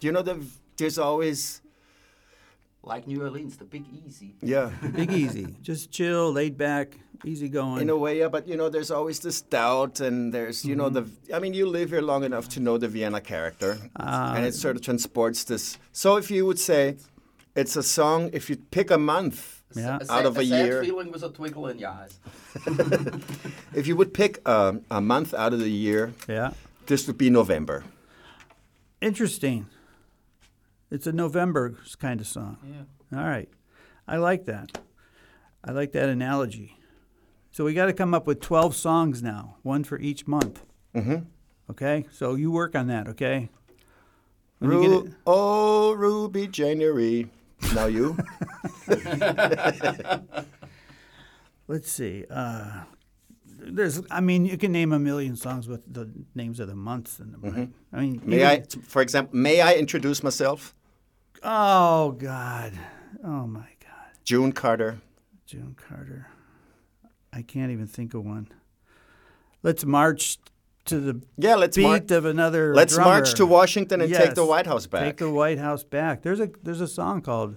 [0.00, 0.36] do you know that
[0.76, 1.62] there's always,
[2.86, 4.36] like New Orleans, the Big Easy.
[4.40, 5.56] yeah, Big easy.
[5.60, 7.82] Just chill, laid back, easy going.
[7.82, 10.88] in a way, yeah, but you know, there's always this doubt, and there's, you know,
[10.88, 11.34] the, mm-hmm.
[11.34, 14.34] I mean, you live here long enough to know the Vienna character, ah.
[14.34, 15.78] and it sort of transports this.
[15.92, 16.96] So if you would say
[17.56, 19.98] it's a song, if you pick a month Yeah.
[20.08, 22.18] A out of a, sad year, feeling was a twinkle in your eyes.
[23.74, 26.52] if you would pick a, a month out of the year, yeah.
[26.86, 27.84] this would be November.
[29.00, 29.66] Interesting.
[30.90, 32.58] It's a November kind of song.
[32.64, 33.18] Yeah.
[33.18, 33.48] All right.
[34.06, 34.78] I like that.
[35.64, 36.78] I like that analogy.
[37.50, 40.62] So we got to come up with 12 songs now, one for each month.
[40.94, 41.24] Mm-hmm.
[41.70, 42.06] Okay?
[42.12, 43.48] So you work on that, okay?
[44.58, 47.30] When you get Ru- oh, Ruby January.
[47.74, 48.16] Now you.
[51.66, 52.24] let's see.
[52.30, 52.82] Uh,
[53.74, 57.18] there's, I mean, you can name a million songs with the names of the months
[57.18, 57.58] in them, mm-hmm.
[57.58, 57.68] right?
[57.92, 60.74] I mean, may I, for example, may I introduce myself?
[61.42, 62.72] Oh God!
[63.22, 64.10] Oh my God!
[64.24, 64.98] June Carter.
[65.46, 66.28] June Carter.
[67.32, 68.48] I can't even think of one.
[69.62, 70.38] Let's march
[70.86, 72.10] to the Yeah, let's beat march.
[72.10, 72.74] of another.
[72.74, 73.10] Let's drummer.
[73.10, 75.04] march to Washington and take the White House back.
[75.04, 76.22] Take the White House back.
[76.22, 77.56] There's a there's a song called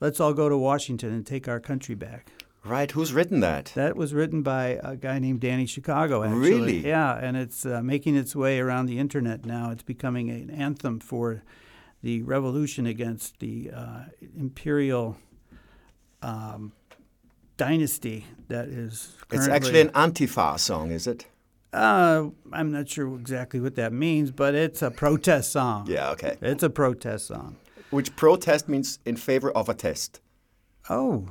[0.00, 2.32] "Let's All Go to Washington and Take Our Country Back."
[2.64, 3.72] Right, who's written that?
[3.74, 6.22] That was written by a guy named Danny Chicago.
[6.22, 6.38] Actually.
[6.40, 6.86] Really?
[6.86, 9.70] Yeah, and it's uh, making its way around the internet now.
[9.70, 11.42] It's becoming an anthem for
[12.02, 14.00] the revolution against the uh,
[14.36, 15.18] imperial
[16.22, 16.72] um,
[17.58, 19.14] dynasty that is.
[19.30, 21.26] It's actually an Antifa song, is it?
[21.72, 25.86] Uh, I'm not sure exactly what that means, but it's a protest song.
[25.88, 26.36] Yeah, okay.
[26.40, 27.56] It's a protest song.
[27.90, 30.20] Which protest means in favor of a test,
[30.88, 31.26] Oh.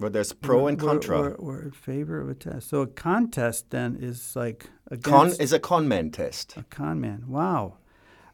[0.00, 1.20] Where there's pro and contra.
[1.20, 2.68] We're, we're in favor of a test.
[2.70, 4.66] So a contest then is like
[5.02, 6.56] Con is a con man test.
[6.56, 7.24] a con man.
[7.28, 7.74] Wow.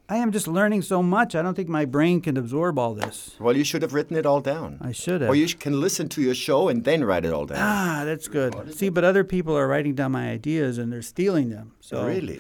[0.09, 1.35] I am just learning so much.
[1.35, 3.35] I don't think my brain can absorb all this.
[3.41, 4.79] Well, you should have written it all down.
[4.81, 5.29] I should have.
[5.29, 7.59] Or you can listen to your show and then write it all down.
[7.61, 8.55] ah, that's good.
[8.73, 11.73] See, but other people are writing down my ideas and they're stealing them.
[11.81, 12.39] So Really?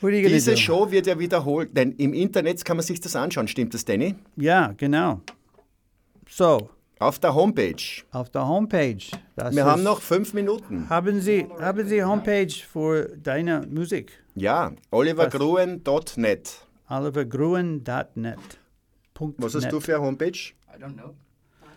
[0.00, 0.56] what are you going to Diese do?
[0.56, 3.48] Show wird ja wiederholt, denn im Internet kann man sich das anschauen.
[3.48, 4.14] Stimmt das, Danny?
[4.36, 5.22] Ja, genau.
[6.28, 6.70] So,
[7.00, 8.02] Auf der Homepage.
[8.12, 8.98] auf der Homepage.
[9.34, 10.88] Das Wir haben noch fünf Minuten.
[10.90, 14.12] Haben Sie, haben Sie Homepage für deine Musik?
[14.34, 16.60] Ja, olivergruen.net.
[16.88, 18.38] olivergruen.net.
[19.38, 20.52] Was hast du für eine Homepage?
[20.76, 21.14] I don't know.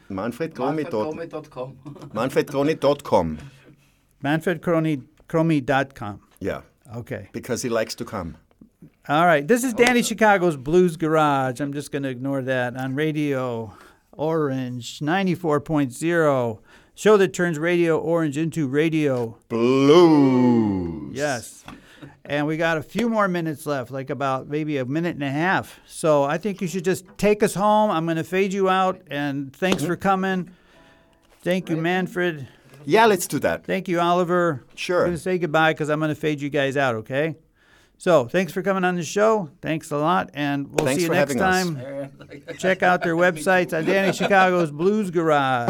[0.10, 1.20] Manfredgromi.com.
[2.14, 3.38] Manfredgroni.com.
[4.22, 6.20] manfredcromy.com.
[6.42, 6.62] Yeah,
[6.96, 7.30] Okay.
[7.32, 8.36] because he likes to come.
[9.08, 9.48] All right.
[9.48, 11.62] This is Danny Chicago's Blues Garage.
[11.62, 13.74] I'm just going to ignore that on Radio
[14.18, 16.60] Orange 94.0.
[16.96, 19.38] Show that turns Radio Orange into Radio.
[19.50, 21.16] Blues.
[21.16, 21.64] Yes.
[22.26, 25.32] And we got a few more minutes left, like about maybe a minute and a
[25.32, 25.80] half.
[25.86, 27.92] So I think you should just take us home.
[27.92, 29.02] I'm going to fade you out.
[29.08, 30.52] And thanks for coming.
[31.42, 32.48] Thank you, Manfred.
[32.86, 33.66] Yeah, let's do that.
[33.66, 34.64] Thank you, Oliver.
[34.76, 35.02] Sure.
[35.02, 37.36] I'm going to say goodbye because I'm going to fade you guys out, okay?
[38.04, 39.50] So thanks for coming on the show.
[39.62, 40.30] Thanks a lot.
[40.34, 41.80] And we'll Thanks see you next having us.
[41.80, 42.58] time.
[42.60, 45.70] Check out their websites on Danny Chicago's Blues Garage.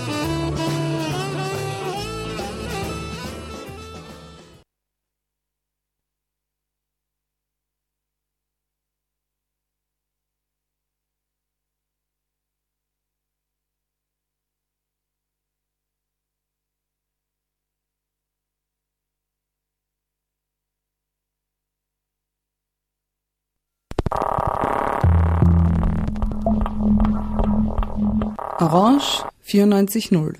[28.73, 30.35] Orange 94.0,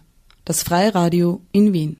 [0.45, 1.97] das Freiradio in Wien.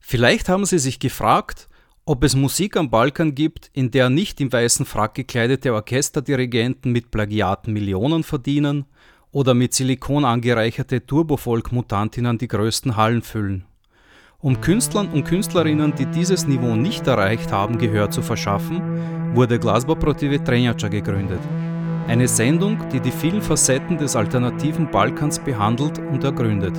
[0.00, 1.68] Vielleicht haben Sie sich gefragt,
[2.06, 7.10] ob es Musik am Balkan gibt, in der nicht im weißen Frack gekleidete Orchesterdirigenten mit
[7.10, 8.86] Plagiaten Millionen verdienen
[9.32, 13.66] oder mit Silikon angereicherte Turbofolk-Mutantinnen die größten Hallen füllen.
[14.42, 18.80] Um Künstlern und Künstlerinnen, die dieses Niveau nicht erreicht haben, Gehör zu verschaffen,
[19.34, 21.40] wurde Glasba Protive Trenjača gegründet.
[22.08, 26.72] Eine Sendung, die die vielen Facetten des alternativen Balkans behandelt und ergründet.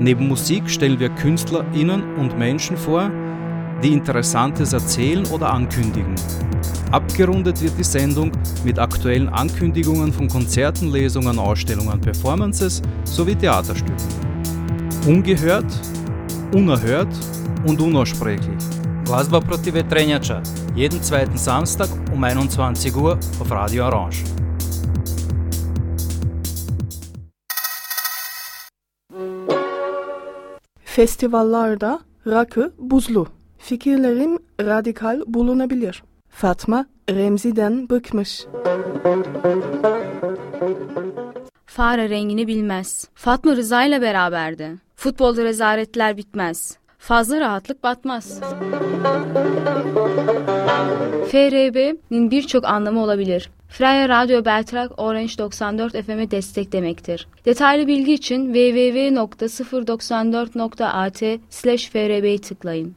[0.00, 3.10] Neben Musik stellen wir KünstlerInnen und Menschen vor,
[3.82, 6.14] die Interessantes erzählen oder ankündigen.
[6.90, 8.32] Abgerundet wird die Sendung
[8.66, 13.96] mit aktuellen Ankündigungen von Konzerten, Lesungen, Ausstellungen, Performances sowie Theaterstücken.
[15.06, 15.72] Ungehört,
[16.54, 17.08] unerhört
[17.66, 18.64] und unaussprechlich.
[19.04, 20.42] Glasba Protive Trenjača,
[20.74, 24.24] jeden zweiten Samstag um 21 Uhr auf Radio Orange.
[30.84, 33.26] Festivallarda rakı buzlu.
[33.58, 36.02] Fikirlerim radikal bulunabilir.
[36.28, 38.46] Fatma Remzi'den bıkmış.
[41.76, 43.08] Fare rengini bilmez.
[43.14, 44.70] Fatma Rıza ile beraberdi.
[44.96, 46.78] Futbolda rezaletler bitmez.
[46.98, 48.40] Fazla rahatlık batmaz.
[51.30, 53.50] FRB'nin birçok anlamı olabilir.
[53.68, 57.28] Freya Radyo Beltrak Orange 94 FM'e destek demektir.
[57.44, 62.96] Detaylı bilgi için www.094.at slash frb'yi tıklayın.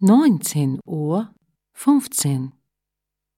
[0.00, 1.22] Neunzehn Uhr
[1.72, 2.63] fünfzehn.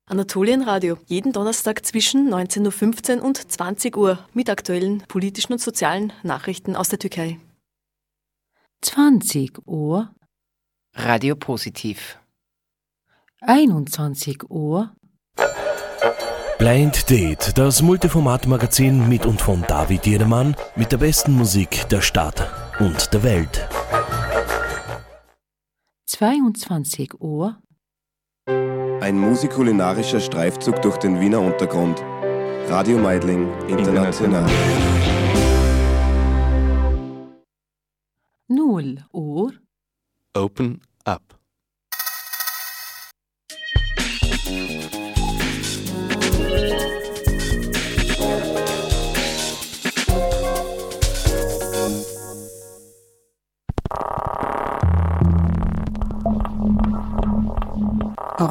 [0.09, 6.77] Anatolienradio, jeden Donnerstag zwischen 19.15 Uhr und 20 Uhr mit aktuellen politischen und sozialen Nachrichten
[6.77, 7.41] aus der Türkei.
[8.83, 10.15] 20 Uhr,
[10.95, 12.21] Radio Positiv.
[13.41, 14.95] 21 Uhr,
[16.59, 22.49] Blind Date, das Multiformat-Magazin mit und von David Jedermann mit der besten Musik der Stadt
[22.79, 23.69] und der Welt.
[26.07, 27.61] 22 Uhr,
[29.07, 32.03] Ein musikulinarischer Streifzug durch den Wiener Untergrund.
[32.69, 34.45] Radio Meidling International.
[38.49, 39.53] 0 Uhr,
[40.35, 41.23] Open up.